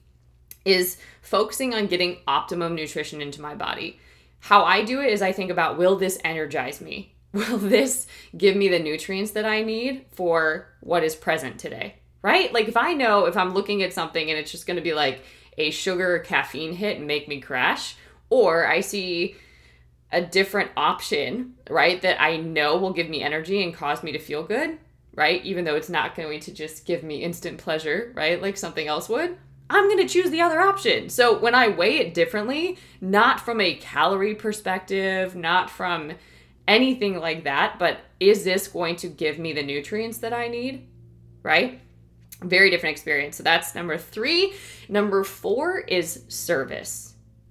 is 0.65 0.97
focusing 1.27 1.73
on 1.73 1.87
getting 1.87 2.17
optimum 2.27 2.75
nutrition 2.75 3.21
into 3.21 3.41
my 3.41 3.55
body. 3.55 3.99
How 4.39 4.63
I 4.63 4.83
do 4.83 5.01
it 5.01 5.11
is 5.11 5.21
I 5.21 5.31
think 5.31 5.51
about 5.51 5.77
will 5.77 5.95
this 5.95 6.19
energize 6.23 6.81
me? 6.81 7.13
Will 7.33 7.57
this 7.57 8.07
give 8.35 8.55
me 8.55 8.69
the 8.69 8.79
nutrients 8.79 9.31
that 9.31 9.45
I 9.45 9.61
need 9.61 10.05
for 10.13 10.69
what 10.79 11.03
is 11.03 11.13
present 11.13 11.59
today? 11.59 11.95
right? 12.21 12.53
Like 12.53 12.67
if 12.67 12.77
I 12.77 12.93
know 12.93 13.25
if 13.25 13.37
I'm 13.37 13.53
looking 13.53 13.83
at 13.83 13.93
something 13.93 14.29
and 14.29 14.37
it's 14.37 14.51
just 14.51 14.67
going 14.67 14.75
to 14.75 14.83
be 14.83 14.93
like 14.93 15.21
a 15.57 15.71
sugar 15.71 16.19
caffeine 16.19 16.73
hit 16.73 16.97
and 16.97 17.07
make 17.07 17.27
me 17.27 17.39
crash, 17.39 17.95
or 18.29 18.67
I 18.67 18.81
see 18.81 19.35
a 20.11 20.21
different 20.21 20.71
option, 20.77 21.55
right, 21.69 22.01
that 22.01 22.21
I 22.21 22.37
know 22.37 22.77
will 22.77 22.93
give 22.93 23.09
me 23.09 23.23
energy 23.23 23.63
and 23.63 23.73
cause 23.73 24.03
me 24.03 24.11
to 24.11 24.19
feel 24.19 24.43
good, 24.43 24.77
right? 25.13 25.43
Even 25.45 25.65
though 25.65 25.75
it's 25.75 25.89
not 25.89 26.15
going 26.15 26.41
to 26.41 26.51
just 26.51 26.85
give 26.85 27.03
me 27.03 27.23
instant 27.23 27.59
pleasure, 27.59 28.11
right? 28.15 28.41
Like 28.41 28.57
something 28.57 28.87
else 28.87 29.09
would. 29.09 29.37
I'm 29.69 29.85
going 29.89 30.05
to 30.05 30.11
choose 30.11 30.29
the 30.29 30.41
other 30.41 30.61
option. 30.61 31.09
So 31.09 31.37
when 31.37 31.53
I 31.53 31.67
weigh 31.67 31.97
it 31.97 32.13
differently, 32.13 32.77
not 33.01 33.39
from 33.39 33.59
a 33.59 33.75
calorie 33.75 34.35
perspective, 34.35 35.35
not 35.35 35.69
from 35.69 36.13
anything 36.67 37.19
like 37.19 37.43
that, 37.43 37.77
but 37.79 37.99
is 38.19 38.43
this 38.43 38.67
going 38.67 38.95
to 38.97 39.07
give 39.07 39.39
me 39.39 39.53
the 39.53 39.63
nutrients 39.63 40.19
that 40.19 40.33
I 40.33 40.47
need? 40.47 40.87
Right? 41.43 41.81
very 42.41 42.69
different 42.69 42.93
experience. 42.93 43.37
So 43.37 43.43
that's 43.43 43.75
number 43.75 43.97
three. 43.97 44.53
Number 44.89 45.23
four 45.23 45.79
is 45.79 46.23
service, 46.27 47.06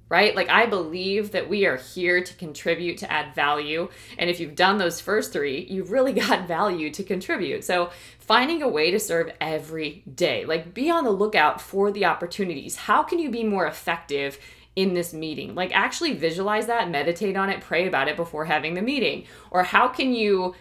right? 0.08 0.36
Like 0.36 0.48
I 0.48 0.66
believe 0.66 1.32
that 1.32 1.48
we 1.48 1.66
are 1.66 1.76
here 1.76 2.22
to 2.22 2.34
contribute, 2.34 2.98
to 2.98 3.10
add 3.10 3.34
value. 3.34 3.88
And 4.18 4.30
if 4.30 4.38
you've 4.40 4.54
done 4.54 4.78
those 4.78 5.00
first 5.00 5.32
three, 5.32 5.66
you've 5.68 5.90
really 5.90 6.12
got 6.26 6.46
value 6.46 6.90
to 6.90 7.02
contribute. 7.02 7.64
So 7.64 7.90
finding 8.18 8.62
a 8.62 8.68
way 8.68 8.90
to 8.90 9.00
serve 9.00 9.32
every 9.40 10.02
day, 10.12 10.44
like 10.44 10.74
be 10.74 10.90
on 10.90 11.04
the 11.04 11.10
lookout 11.10 11.60
for 11.60 11.90
the 11.90 12.04
opportunities. 12.04 12.76
How 12.76 13.02
can 13.02 13.18
you 13.18 13.30
be 13.30 13.44
more 13.44 13.66
effective? 13.66 14.38
in 14.76 14.92
this 14.92 15.14
meeting. 15.14 15.54
Like, 15.54 15.74
actually 15.74 16.12
visualize 16.12 16.66
that, 16.66 16.90
meditate 16.90 17.34
on 17.34 17.48
it, 17.48 17.62
pray 17.62 17.88
about 17.88 18.08
it 18.08 18.16
before 18.16 18.44
having 18.44 18.74
the 18.74 18.82
meeting. 18.82 19.24
Or 19.50 19.62
how 19.62 19.88
can 19.88 20.12
you 20.12 20.54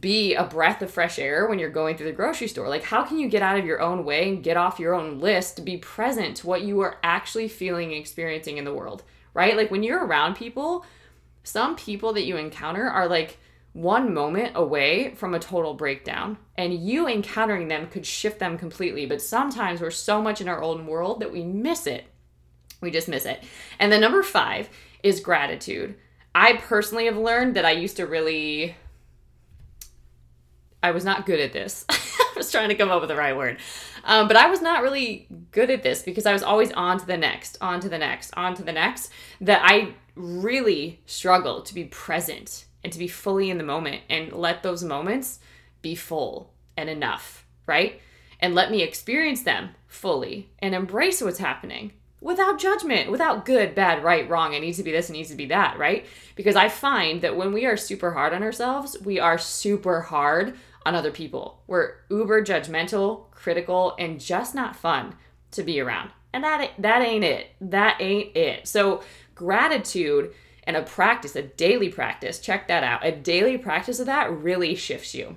be 0.00 0.34
a 0.34 0.44
breath 0.44 0.80
of 0.80 0.90
fresh 0.90 1.18
air 1.18 1.46
when 1.46 1.58
you're 1.58 1.70
going 1.70 1.96
through 1.96 2.06
the 2.06 2.12
grocery 2.12 2.48
store. 2.48 2.68
Like, 2.68 2.84
how 2.84 3.02
can 3.04 3.18
you 3.18 3.28
get 3.28 3.42
out 3.42 3.58
of 3.58 3.66
your 3.66 3.80
own 3.80 4.04
way 4.04 4.28
and 4.28 4.42
get 4.42 4.56
off 4.56 4.78
your 4.78 4.94
own 4.94 5.20
list 5.20 5.56
to 5.56 5.62
be 5.62 5.76
present 5.76 6.38
to 6.38 6.46
what 6.46 6.62
you 6.62 6.80
are 6.80 6.98
actually 7.02 7.48
feeling 7.48 7.90
and 7.90 8.00
experiencing 8.00 8.56
in 8.56 8.64
the 8.64 8.74
world, 8.74 9.02
right? 9.34 9.56
Like, 9.56 9.70
when 9.70 9.82
you're 9.82 10.04
around 10.04 10.36
people, 10.36 10.84
some 11.44 11.76
people 11.76 12.12
that 12.14 12.24
you 12.24 12.36
encounter 12.36 12.88
are 12.88 13.08
like 13.08 13.38
one 13.72 14.12
moment 14.12 14.52
away 14.54 15.14
from 15.14 15.34
a 15.34 15.38
total 15.38 15.74
breakdown, 15.74 16.36
and 16.56 16.74
you 16.74 17.08
encountering 17.08 17.68
them 17.68 17.88
could 17.88 18.04
shift 18.04 18.38
them 18.38 18.58
completely. 18.58 19.06
But 19.06 19.22
sometimes 19.22 19.80
we're 19.80 19.90
so 19.90 20.20
much 20.20 20.40
in 20.40 20.48
our 20.48 20.62
own 20.62 20.86
world 20.86 21.20
that 21.20 21.32
we 21.32 21.42
miss 21.44 21.86
it. 21.86 22.04
We 22.80 22.90
just 22.90 23.08
miss 23.08 23.24
it. 23.24 23.42
And 23.78 23.90
the 23.90 23.98
number 23.98 24.22
five 24.22 24.68
is 25.02 25.20
gratitude. 25.20 25.96
I 26.34 26.54
personally 26.54 27.06
have 27.06 27.16
learned 27.16 27.56
that 27.56 27.64
I 27.64 27.72
used 27.72 27.96
to 27.96 28.06
really 28.06 28.76
I 30.82 30.90
was 30.90 31.04
not 31.04 31.26
good 31.26 31.40
at 31.40 31.52
this. 31.52 31.84
I 31.90 32.32
was 32.36 32.50
trying 32.50 32.70
to 32.70 32.74
come 32.74 32.90
up 32.90 33.00
with 33.00 33.08
the 33.08 33.16
right 33.16 33.36
word. 33.36 33.58
Um, 34.04 34.26
but 34.26 34.36
I 34.36 34.48
was 34.48 34.60
not 34.60 34.82
really 34.82 35.28
good 35.50 35.70
at 35.70 35.82
this 35.82 36.02
because 36.02 36.26
I 36.26 36.32
was 36.32 36.42
always 36.42 36.72
on 36.72 36.98
to 36.98 37.06
the 37.06 37.16
next, 37.16 37.56
on 37.60 37.80
to 37.80 37.88
the 37.88 37.98
next, 37.98 38.32
on 38.36 38.54
to 38.54 38.62
the 38.62 38.72
next. 38.72 39.10
That 39.40 39.62
I 39.64 39.94
really 40.16 41.00
struggled 41.06 41.66
to 41.66 41.74
be 41.74 41.84
present 41.84 42.66
and 42.82 42.92
to 42.92 42.98
be 42.98 43.08
fully 43.08 43.50
in 43.50 43.58
the 43.58 43.64
moment 43.64 44.02
and 44.10 44.32
let 44.32 44.62
those 44.62 44.82
moments 44.82 45.38
be 45.82 45.94
full 45.94 46.52
and 46.76 46.90
enough, 46.90 47.46
right? 47.66 48.00
And 48.40 48.54
let 48.54 48.70
me 48.70 48.82
experience 48.82 49.42
them 49.42 49.70
fully 49.86 50.50
and 50.58 50.74
embrace 50.74 51.20
what's 51.20 51.38
happening 51.38 51.92
without 52.20 52.58
judgment, 52.58 53.10
without 53.10 53.44
good, 53.44 53.74
bad, 53.74 54.02
right, 54.02 54.28
wrong. 54.28 54.54
It 54.54 54.60
needs 54.60 54.78
to 54.78 54.84
be 54.84 54.92
this, 54.92 55.10
it 55.10 55.12
needs 55.12 55.30
to 55.30 55.36
be 55.36 55.46
that, 55.46 55.78
right? 55.78 56.06
Because 56.36 56.56
I 56.56 56.68
find 56.68 57.20
that 57.22 57.36
when 57.36 57.52
we 57.52 57.66
are 57.66 57.76
super 57.76 58.12
hard 58.12 58.32
on 58.32 58.42
ourselves, 58.42 58.96
we 59.04 59.18
are 59.18 59.38
super 59.38 60.00
hard 60.00 60.56
on 60.84 60.94
other 60.94 61.10
people. 61.10 61.62
We're 61.66 61.94
uber 62.10 62.42
judgmental, 62.42 63.30
critical, 63.30 63.94
and 63.98 64.20
just 64.20 64.54
not 64.54 64.76
fun 64.76 65.14
to 65.52 65.62
be 65.62 65.80
around. 65.80 66.10
And 66.32 66.44
that 66.44 66.72
that 66.78 67.02
ain't 67.02 67.24
it. 67.24 67.48
That 67.60 67.98
ain't 68.00 68.36
it. 68.36 68.66
So 68.66 69.02
gratitude 69.34 70.32
and 70.64 70.76
a 70.76 70.82
practice, 70.82 71.36
a 71.36 71.42
daily 71.42 71.88
practice, 71.88 72.38
check 72.38 72.68
that 72.68 72.84
out. 72.84 73.04
A 73.04 73.12
daily 73.12 73.58
practice 73.58 74.00
of 74.00 74.06
that 74.06 74.32
really 74.32 74.74
shifts 74.74 75.14
you. 75.14 75.36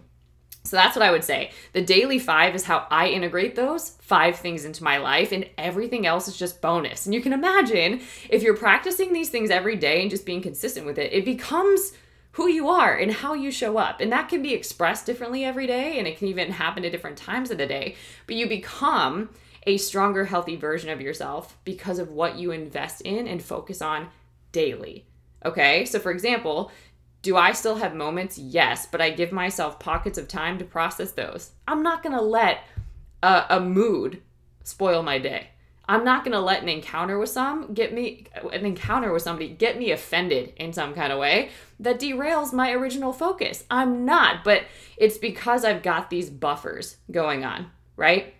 So 0.63 0.77
that's 0.77 0.95
what 0.95 1.05
I 1.05 1.11
would 1.11 1.23
say. 1.23 1.51
The 1.73 1.81
daily 1.83 2.17
five 2.17 2.55
is 2.55 2.63
how 2.63 2.87
I 2.89 3.09
integrate 3.09 3.55
those 3.55 3.91
five 4.01 4.37
things 4.37 4.65
into 4.65 4.83
my 4.83 4.97
life, 4.97 5.31
and 5.31 5.47
everything 5.57 6.07
else 6.07 6.27
is 6.27 6.37
just 6.37 6.61
bonus. 6.61 7.05
And 7.05 7.13
you 7.13 7.21
can 7.21 7.33
imagine 7.33 8.01
if 8.29 8.41
you're 8.41 8.57
practicing 8.57 9.13
these 9.13 9.29
things 9.29 9.51
every 9.51 9.75
day 9.75 10.01
and 10.01 10.09
just 10.09 10.25
being 10.25 10.41
consistent 10.41 10.85
with 10.85 10.97
it, 10.97 11.13
it 11.13 11.23
becomes 11.23 11.93
who 12.35 12.47
you 12.47 12.69
are 12.69 12.95
and 12.95 13.11
how 13.11 13.33
you 13.33 13.51
show 13.51 13.77
up. 13.77 13.99
And 14.01 14.11
that 14.11 14.29
can 14.29 14.41
be 14.41 14.53
expressed 14.53 15.05
differently 15.05 15.43
every 15.43 15.67
day, 15.67 15.97
and 15.97 16.07
it 16.07 16.17
can 16.17 16.27
even 16.27 16.51
happen 16.51 16.85
at 16.85 16.91
different 16.91 17.17
times 17.17 17.51
of 17.51 17.57
the 17.57 17.65
day. 17.65 17.95
But 18.27 18.35
you 18.35 18.47
become 18.47 19.29
a 19.67 19.77
stronger, 19.77 20.25
healthy 20.25 20.55
version 20.55 20.89
of 20.89 21.01
yourself 21.01 21.57
because 21.63 21.97
of 21.97 22.11
what 22.11 22.37
you 22.37 22.51
invest 22.51 23.01
in 23.01 23.27
and 23.27 23.41
focus 23.41 23.81
on 23.81 24.09
daily. 24.51 25.05
Okay, 25.43 25.85
so 25.85 25.99
for 25.99 26.11
example, 26.11 26.71
Do 27.25 27.35
I 27.37 27.53
still 27.53 27.77
have 27.77 27.95
moments? 27.95 28.37
Yes, 28.37 28.85
but 28.85 29.01
I 29.01 29.09
give 29.09 29.31
myself 29.31 29.79
pockets 29.79 30.19
of 30.19 30.27
time 30.27 30.59
to 30.59 30.63
process 30.63 31.11
those. 31.13 31.53
I'm 31.67 31.81
not 31.81 32.03
to 32.15 32.21
let 32.21 32.59
a, 33.23 33.45
a 33.49 33.59
mood 33.59 34.21
spoil 34.63 35.01
my 35.01 35.17
day. 35.17 35.49
I'm 35.87 36.03
not 36.03 36.23
going 36.23 36.33
to 36.33 36.39
let 36.39 36.63
an 36.63 36.69
encounter 36.69 37.19
with 37.19 37.29
some 37.29 37.73
get 37.73 37.93
me 37.93 38.25
an 38.51 38.65
encounter 38.65 39.11
with 39.13 39.21
somebody 39.21 39.49
get 39.49 39.77
me 39.77 39.91
offended 39.91 40.53
in 40.57 40.73
some 40.73 40.93
kind 40.93 41.13
of 41.13 41.19
way 41.19 41.49
that 41.79 41.99
derails 41.99 42.53
my 42.53 42.71
original 42.71 43.13
focus. 43.13 43.63
I'm 43.69 44.05
not, 44.05 44.43
but 44.43 44.63
it's 44.97 45.17
because 45.17 45.63
I've 45.63 45.83
got 45.83 46.09
these 46.09 46.29
buffers 46.29 46.97
going 47.11 47.43
on, 47.45 47.69
right? 47.95 48.33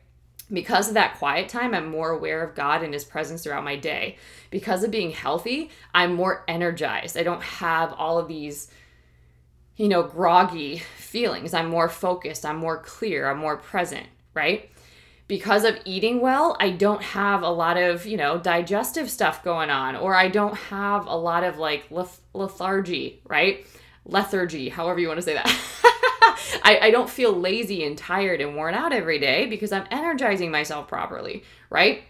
Because 0.52 0.88
of 0.88 0.94
that 0.94 1.18
quiet 1.18 1.50
time, 1.50 1.74
I'm 1.74 1.90
more 1.90 2.12
aware 2.12 2.44
of 2.44 2.56
God 2.56 2.84
and 2.84 2.94
His 2.94 3.04
presence 3.04 3.44
throughout 3.44 3.64
my 3.64 3.76
day. 3.76 4.18
Because 4.52 4.84
of 4.84 4.92
being 4.92 5.12
healthy, 5.12 5.72
I'm 5.94 6.14
more 6.14 6.44
energized. 6.48 7.18
I 7.18 7.24
don't 7.24 7.42
have 7.42 7.94
all 7.94 8.20
of 8.20 8.28
these, 8.28 8.70
you 9.76 9.88
know, 9.88 10.04
groggy 10.04 10.84
feelings. 10.98 11.54
I'm 11.54 11.70
more 11.70 11.90
focused. 11.90 12.46
I'm 12.46 12.58
more 12.58 12.78
clear. 12.78 13.30
I'm 13.30 13.40
more 13.40 13.58
present, 13.58 14.06
right? 14.36 14.70
Because 15.28 15.64
of 15.64 15.78
eating 15.86 16.22
well, 16.22 16.56
I 16.60 16.70
don't 16.70 17.02
have 17.02 17.42
a 17.42 17.50
lot 17.50 17.78
of, 17.78 18.06
you 18.06 18.18
know, 18.18 18.38
digestive 18.38 19.10
stuff 19.10 19.44
going 19.44 19.70
on, 19.70 19.96
or 19.96 20.16
I 20.16 20.28
don't 20.28 20.56
have 20.56 21.08
a 21.08 21.16
lot 21.16 21.44
of 21.44 21.58
like 21.58 21.86
leth- 21.90 22.22
lethargy, 22.34 23.22
right? 23.26 23.66
Lethargy, 24.06 24.70
however 24.70 25.00
you 25.00 25.08
want 25.08 25.18
to 25.18 25.24
say 25.24 25.34
that. 25.34 25.48
I, 26.64 26.80
I 26.84 26.92
don't 26.92 27.10
feel 27.10 27.34
lazy 27.34 27.84
and 27.84 27.98
tired 27.98 28.40
and 28.40 28.56
worn 28.56 28.76
out 28.76 28.94
every 28.94 29.20
day 29.20 29.48
because 29.48 29.72
I'm 29.72 29.88
energizing 29.90 30.52
myself 30.52 30.88
properly, 30.88 31.44
right? 31.70 32.04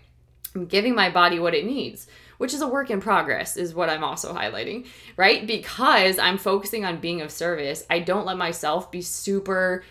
I'm 0.53 0.65
giving 0.65 0.95
my 0.95 1.09
body 1.09 1.39
what 1.39 1.53
it 1.53 1.65
needs, 1.65 2.07
which 2.37 2.53
is 2.53 2.61
a 2.61 2.67
work 2.67 2.89
in 2.89 2.99
progress, 2.99 3.55
is 3.55 3.73
what 3.73 3.89
I'm 3.89 4.03
also 4.03 4.33
highlighting, 4.33 4.87
right? 5.15 5.45
Because 5.45 6.19
I'm 6.19 6.37
focusing 6.37 6.83
on 6.83 6.99
being 6.99 7.21
of 7.21 7.31
service, 7.31 7.85
I 7.89 7.99
don't 7.99 8.25
let 8.25 8.37
myself 8.37 8.91
be 8.91 9.01
super 9.01 9.83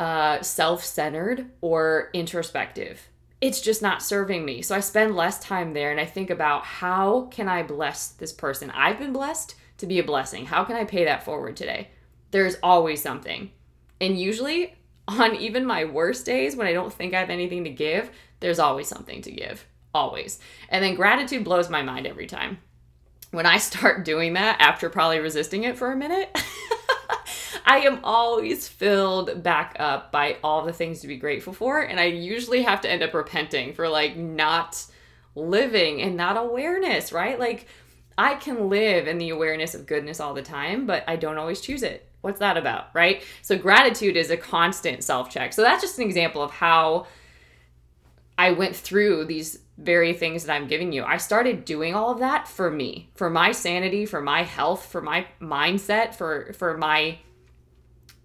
uh, 0.00 0.40
self 0.40 0.82
centered 0.82 1.50
or 1.60 2.08
introspective. 2.14 3.08
It's 3.42 3.60
just 3.60 3.82
not 3.82 4.02
serving 4.02 4.46
me. 4.46 4.62
So 4.62 4.74
I 4.74 4.80
spend 4.80 5.14
less 5.14 5.38
time 5.38 5.74
there 5.74 5.90
and 5.90 6.00
I 6.00 6.06
think 6.06 6.30
about 6.30 6.64
how 6.64 7.28
can 7.30 7.48
I 7.48 7.62
bless 7.62 8.08
this 8.08 8.32
person? 8.32 8.70
I've 8.70 8.98
been 8.98 9.12
blessed 9.12 9.54
to 9.76 9.86
be 9.86 9.98
a 9.98 10.04
blessing. 10.04 10.46
How 10.46 10.64
can 10.64 10.76
I 10.76 10.84
pay 10.84 11.04
that 11.04 11.22
forward 11.22 11.54
today? 11.54 11.90
There's 12.30 12.56
always 12.62 13.02
something. 13.02 13.50
And 14.00 14.18
usually, 14.18 14.74
on 15.06 15.36
even 15.36 15.66
my 15.66 15.84
worst 15.84 16.24
days 16.24 16.56
when 16.56 16.66
I 16.66 16.72
don't 16.72 16.92
think 16.92 17.12
I 17.12 17.20
have 17.20 17.28
anything 17.28 17.64
to 17.64 17.70
give, 17.70 18.10
there's 18.40 18.58
always 18.58 18.88
something 18.88 19.20
to 19.20 19.30
give. 19.30 19.66
Always. 19.92 20.38
And 20.70 20.82
then 20.82 20.94
gratitude 20.94 21.44
blows 21.44 21.68
my 21.68 21.82
mind 21.82 22.06
every 22.06 22.26
time. 22.26 22.56
When 23.32 23.44
I 23.44 23.58
start 23.58 24.06
doing 24.06 24.32
that 24.32 24.62
after 24.62 24.88
probably 24.88 25.18
resisting 25.18 25.64
it 25.64 25.76
for 25.76 25.92
a 25.92 25.96
minute, 25.96 26.34
I 27.64 27.78
am 27.78 28.00
always 28.04 28.68
filled 28.68 29.42
back 29.42 29.76
up 29.78 30.12
by 30.12 30.38
all 30.42 30.64
the 30.64 30.72
things 30.72 31.00
to 31.00 31.08
be 31.08 31.16
grateful 31.16 31.52
for. 31.52 31.80
And 31.80 32.00
I 32.00 32.04
usually 32.04 32.62
have 32.62 32.80
to 32.82 32.90
end 32.90 33.02
up 33.02 33.14
repenting 33.14 33.74
for 33.74 33.88
like 33.88 34.16
not 34.16 34.84
living 35.34 36.02
and 36.02 36.16
not 36.16 36.36
awareness, 36.36 37.12
right? 37.12 37.38
Like 37.38 37.66
I 38.18 38.34
can 38.34 38.68
live 38.68 39.06
in 39.06 39.18
the 39.18 39.30
awareness 39.30 39.74
of 39.74 39.86
goodness 39.86 40.20
all 40.20 40.34
the 40.34 40.42
time, 40.42 40.86
but 40.86 41.04
I 41.06 41.16
don't 41.16 41.38
always 41.38 41.60
choose 41.60 41.82
it. 41.82 42.06
What's 42.20 42.40
that 42.40 42.56
about, 42.56 42.88
right? 42.94 43.22
So 43.42 43.56
gratitude 43.56 44.16
is 44.16 44.30
a 44.30 44.36
constant 44.36 45.02
self 45.02 45.30
check. 45.30 45.52
So 45.52 45.62
that's 45.62 45.82
just 45.82 45.98
an 45.98 46.04
example 46.04 46.42
of 46.42 46.50
how 46.50 47.06
I 48.36 48.52
went 48.52 48.76
through 48.76 49.26
these 49.26 49.58
very 49.80 50.12
things 50.12 50.44
that 50.44 50.54
I'm 50.54 50.68
giving 50.68 50.92
you. 50.92 51.04
I 51.04 51.16
started 51.16 51.64
doing 51.64 51.94
all 51.94 52.10
of 52.10 52.18
that 52.18 52.46
for 52.46 52.70
me, 52.70 53.10
for 53.14 53.30
my 53.30 53.52
sanity, 53.52 54.06
for 54.06 54.20
my 54.20 54.42
health, 54.42 54.86
for 54.86 55.00
my 55.00 55.26
mindset, 55.40 56.14
for 56.14 56.52
for 56.52 56.76
my 56.76 57.18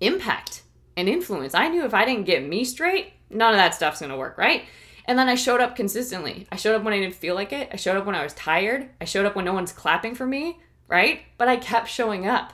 impact 0.02 0.64
and 0.98 1.08
influence. 1.08 1.56
I 1.56 1.70
knew 1.70 1.86
if 1.86 1.94
I 1.94 2.06
didn't 2.06 2.26
get 2.26 2.48
me 2.48 2.66
straight, 2.66 3.14
none 3.30 3.54
of 3.54 3.58
that 3.58 3.74
stuff's 3.74 4.02
gonna 4.02 4.18
work, 4.18 4.38
right? 4.38 4.64
And 5.06 5.18
then 5.18 5.30
I 5.30 5.36
showed 5.36 5.62
up 5.62 5.76
consistently. 5.76 6.48
I 6.52 6.58
showed 6.58 6.76
up 6.76 6.84
when 6.84 6.94
I 6.94 7.00
didn't 7.00 7.16
feel 7.16 7.36
like 7.36 7.54
it. 7.54 7.70
I 7.72 7.78
showed 7.78 7.96
up 7.96 8.06
when 8.06 8.16
I 8.16 8.24
was 8.24 8.34
tired. 8.34 8.90
I 9.00 9.06
showed 9.06 9.26
up 9.26 9.36
when 9.36 9.46
no 9.46 9.54
one's 9.54 9.72
clapping 9.72 10.16
for 10.16 10.26
me, 10.26 10.60
right? 10.88 11.22
But 11.38 11.48
I 11.48 11.58
kept 11.58 11.88
showing 11.90 12.28
up. 12.28 12.54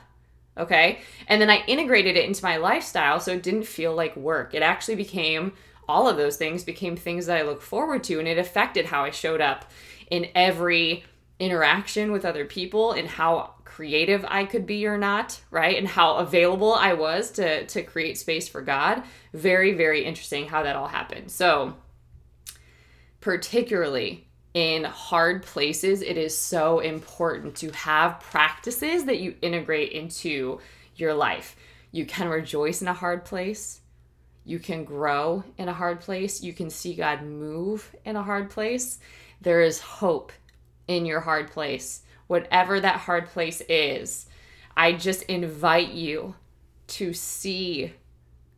Okay. 0.57 0.99
And 1.27 1.41
then 1.41 1.49
I 1.49 1.63
integrated 1.65 2.17
it 2.17 2.25
into 2.25 2.43
my 2.43 2.57
lifestyle 2.57 3.19
so 3.19 3.31
it 3.31 3.43
didn't 3.43 3.63
feel 3.63 3.95
like 3.95 4.15
work. 4.17 4.53
It 4.53 4.61
actually 4.61 4.95
became 4.95 5.53
all 5.87 6.07
of 6.07 6.17
those 6.17 6.37
things 6.37 6.63
became 6.63 6.95
things 6.95 7.25
that 7.25 7.37
I 7.37 7.41
look 7.41 7.61
forward 7.61 8.03
to 8.05 8.19
and 8.19 8.27
it 8.27 8.37
affected 8.37 8.85
how 8.85 9.03
I 9.03 9.11
showed 9.11 9.41
up 9.41 9.69
in 10.09 10.27
every 10.35 11.03
interaction 11.39 12.11
with 12.11 12.23
other 12.23 12.45
people 12.45 12.91
and 12.91 13.07
how 13.07 13.55
creative 13.65 14.25
I 14.27 14.45
could 14.45 14.65
be 14.65 14.85
or 14.85 14.97
not, 14.97 15.41
right? 15.49 15.77
And 15.77 15.87
how 15.87 16.17
available 16.17 16.73
I 16.73 16.93
was 16.93 17.31
to 17.31 17.65
to 17.65 17.81
create 17.83 18.17
space 18.17 18.47
for 18.47 18.61
God. 18.61 19.03
Very 19.33 19.73
very 19.73 20.05
interesting 20.05 20.47
how 20.47 20.63
that 20.63 20.75
all 20.75 20.87
happened. 20.87 21.31
So 21.31 21.75
particularly 23.21 24.27
in 24.53 24.83
hard 24.83 25.43
places, 25.43 26.01
it 26.01 26.17
is 26.17 26.37
so 26.37 26.79
important 26.79 27.55
to 27.55 27.71
have 27.71 28.19
practices 28.19 29.05
that 29.05 29.19
you 29.19 29.35
integrate 29.41 29.93
into 29.93 30.59
your 30.95 31.13
life. 31.13 31.55
You 31.91 32.05
can 32.05 32.27
rejoice 32.27 32.81
in 32.81 32.87
a 32.87 32.93
hard 32.93 33.25
place. 33.25 33.80
You 34.51 34.59
can 34.59 34.83
grow 34.83 35.43
in 35.57 35.67
a 35.67 35.73
hard 35.73 36.01
place. 36.01 36.43
You 36.43 36.53
can 36.53 36.69
see 36.69 36.93
God 36.93 37.23
move 37.23 37.95
in 38.05 38.15
a 38.15 38.23
hard 38.23 38.49
place. 38.49 38.99
There 39.41 39.61
is 39.61 39.79
hope 39.79 40.31
in 40.87 41.05
your 41.05 41.21
hard 41.21 41.49
place 41.51 42.03
whatever 42.31 42.79
that 42.79 42.95
hard 42.95 43.27
place 43.27 43.61
is, 43.67 44.25
I 44.77 44.93
just 44.93 45.23
invite 45.23 45.89
you 45.89 46.35
to 46.87 47.11
see 47.11 47.91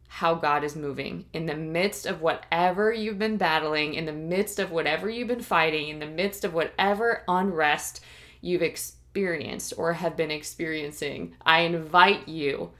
how 0.08 0.36
God 0.36 0.64
is 0.64 0.76
moving 0.76 1.26
in 1.34 1.48
the 1.48 1.56
midst 1.56 2.06
of 2.06 2.22
whatever 2.22 2.94
you've 2.94 3.18
been 3.18 3.38
battling, 3.38 3.96
in 3.96 4.06
the 4.06 4.14
midst 4.14 4.60
of 4.60 4.70
whatever 4.70 5.10
you've 5.10 5.28
been 5.28 5.42
fighting, 5.42 5.90
in 5.90 5.98
the 5.98 6.06
midst 6.06 6.46
of 6.46 6.54
whatever 6.54 7.24
unrest 7.28 8.02
you've 8.42 8.62
experienced 8.62 9.74
or 9.76 9.94
have 9.94 10.16
been 10.16 10.30
experiencing. 10.30 11.34
I 11.44 11.62
invite 11.62 12.28
you 12.28 12.74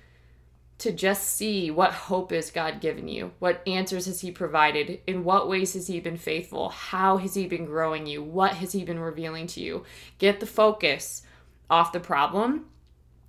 to 0.84 0.92
just 0.92 1.24
see 1.24 1.72
what 1.72 1.94
hope 1.94 2.32
is 2.32 2.52
God 2.52 2.82
given 2.82 3.08
you. 3.08 3.32
What 3.40 3.62
answers 3.66 4.06
has 4.06 4.22
He 4.22 4.32
provided? 4.32 5.00
In 5.08 5.24
what 5.24 5.50
ways 5.50 5.74
has 5.74 5.88
He 5.88 6.00
been 6.00 6.18
faithful? 6.18 6.70
How 6.70 7.18
has 7.18 7.34
He 7.34 7.48
been 7.48 7.66
growing 7.66 8.06
you? 8.06 8.22
What 8.22 8.56
has 8.56 8.74
He 8.74 8.84
been 8.84 9.00
revealing 9.00 9.48
to 9.48 9.62
you? 9.62 9.86
Get 10.18 10.40
the 10.40 10.46
focus 10.46 11.24
off 11.70 11.94
the 11.94 12.00
problem 12.00 12.66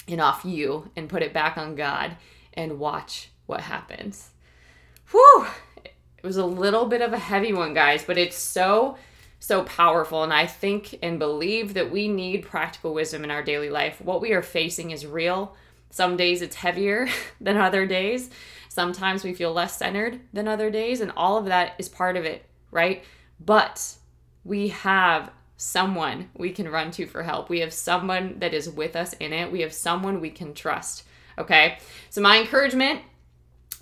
and 0.08 0.20
off 0.20 0.44
you 0.44 0.90
and 0.96 1.08
put 1.08 1.22
it 1.22 1.32
back 1.32 1.56
on 1.56 1.76
God 1.76 2.16
and 2.52 2.78
watch 2.78 3.30
what 3.46 3.60
happens. 3.60 4.30
Whew! 5.10 5.46
It 5.84 6.26
was 6.26 6.36
a 6.36 6.46
little 6.46 6.86
bit 6.86 7.02
of 7.02 7.12
a 7.12 7.18
heavy 7.18 7.52
one, 7.52 7.74
guys, 7.74 8.04
but 8.04 8.18
it's 8.18 8.36
so 8.36 8.96
so 9.38 9.62
powerful. 9.64 10.24
And 10.24 10.32
I 10.32 10.46
think 10.46 10.98
and 11.02 11.18
believe 11.18 11.74
that 11.74 11.90
we 11.90 12.08
need 12.08 12.46
practical 12.46 12.94
wisdom 12.94 13.24
in 13.24 13.30
our 13.30 13.42
daily 13.42 13.68
life. 13.68 14.00
What 14.00 14.22
we 14.22 14.32
are 14.32 14.42
facing 14.42 14.90
is 14.90 15.06
real. 15.06 15.54
Some 15.94 16.16
days 16.16 16.42
it's 16.42 16.56
heavier 16.56 17.06
than 17.40 17.56
other 17.56 17.86
days. 17.86 18.28
Sometimes 18.68 19.22
we 19.22 19.32
feel 19.32 19.52
less 19.52 19.76
centered 19.76 20.18
than 20.32 20.48
other 20.48 20.68
days, 20.68 21.00
and 21.00 21.12
all 21.16 21.36
of 21.36 21.44
that 21.44 21.74
is 21.78 21.88
part 21.88 22.16
of 22.16 22.24
it, 22.24 22.44
right? 22.72 23.04
But 23.38 23.94
we 24.42 24.68
have 24.70 25.30
someone 25.56 26.30
we 26.36 26.50
can 26.50 26.68
run 26.68 26.90
to 26.90 27.06
for 27.06 27.22
help. 27.22 27.48
We 27.48 27.60
have 27.60 27.72
someone 27.72 28.40
that 28.40 28.52
is 28.52 28.68
with 28.68 28.96
us 28.96 29.12
in 29.12 29.32
it. 29.32 29.52
We 29.52 29.60
have 29.60 29.72
someone 29.72 30.20
we 30.20 30.30
can 30.30 30.52
trust. 30.52 31.04
Okay. 31.38 31.78
So, 32.10 32.20
my 32.20 32.40
encouragement 32.40 33.02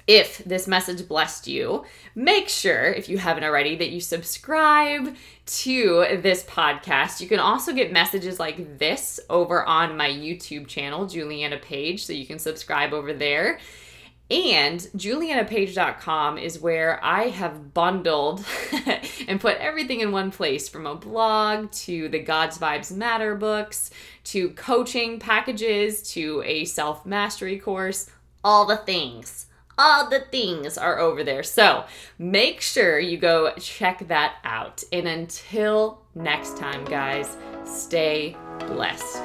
if 0.06 0.38
this 0.38 0.66
message 0.66 1.06
blessed 1.06 1.46
you, 1.46 1.84
make 2.14 2.48
sure, 2.48 2.84
if 2.84 3.08
you 3.08 3.18
haven't 3.18 3.44
already, 3.44 3.76
that 3.76 3.90
you 3.90 4.00
subscribe 4.00 5.14
to 5.44 6.18
this 6.22 6.44
podcast. 6.44 7.20
You 7.20 7.28
can 7.28 7.40
also 7.40 7.72
get 7.72 7.92
messages 7.92 8.40
like 8.40 8.78
this 8.78 9.20
over 9.30 9.64
on 9.64 9.96
my 9.96 10.08
YouTube 10.08 10.66
channel, 10.66 11.06
Juliana 11.06 11.58
Page, 11.58 12.04
so 12.04 12.12
you 12.12 12.26
can 12.26 12.38
subscribe 12.38 12.92
over 12.92 13.12
there. 13.12 13.58
And 14.30 14.80
julianapage.com 14.96 16.38
is 16.38 16.58
where 16.58 17.04
I 17.04 17.24
have 17.24 17.74
bundled 17.74 18.44
and 19.28 19.40
put 19.40 19.58
everything 19.58 20.00
in 20.00 20.10
one 20.10 20.30
place 20.30 20.70
from 20.70 20.86
a 20.86 20.94
blog 20.94 21.70
to 21.72 22.08
the 22.08 22.18
God's 22.18 22.56
Vibes 22.56 22.90
Matter 22.90 23.34
books 23.34 23.90
to 24.24 24.50
coaching 24.50 25.18
packages 25.18 26.02
to 26.14 26.42
a 26.46 26.64
self 26.64 27.04
mastery 27.04 27.58
course, 27.58 28.08
all 28.42 28.64
the 28.64 28.78
things 28.78 29.46
all 29.82 30.08
the 30.08 30.20
things 30.20 30.78
are 30.78 30.98
over 31.00 31.24
there. 31.24 31.42
So 31.42 31.84
make 32.18 32.60
sure 32.60 33.00
you 33.00 33.18
go 33.18 33.52
check 33.58 34.06
that 34.08 34.36
out. 34.44 34.84
And 34.92 35.08
until 35.08 36.02
next 36.14 36.56
time, 36.56 36.84
guys, 36.84 37.36
stay 37.64 38.36
blessed. 38.60 39.20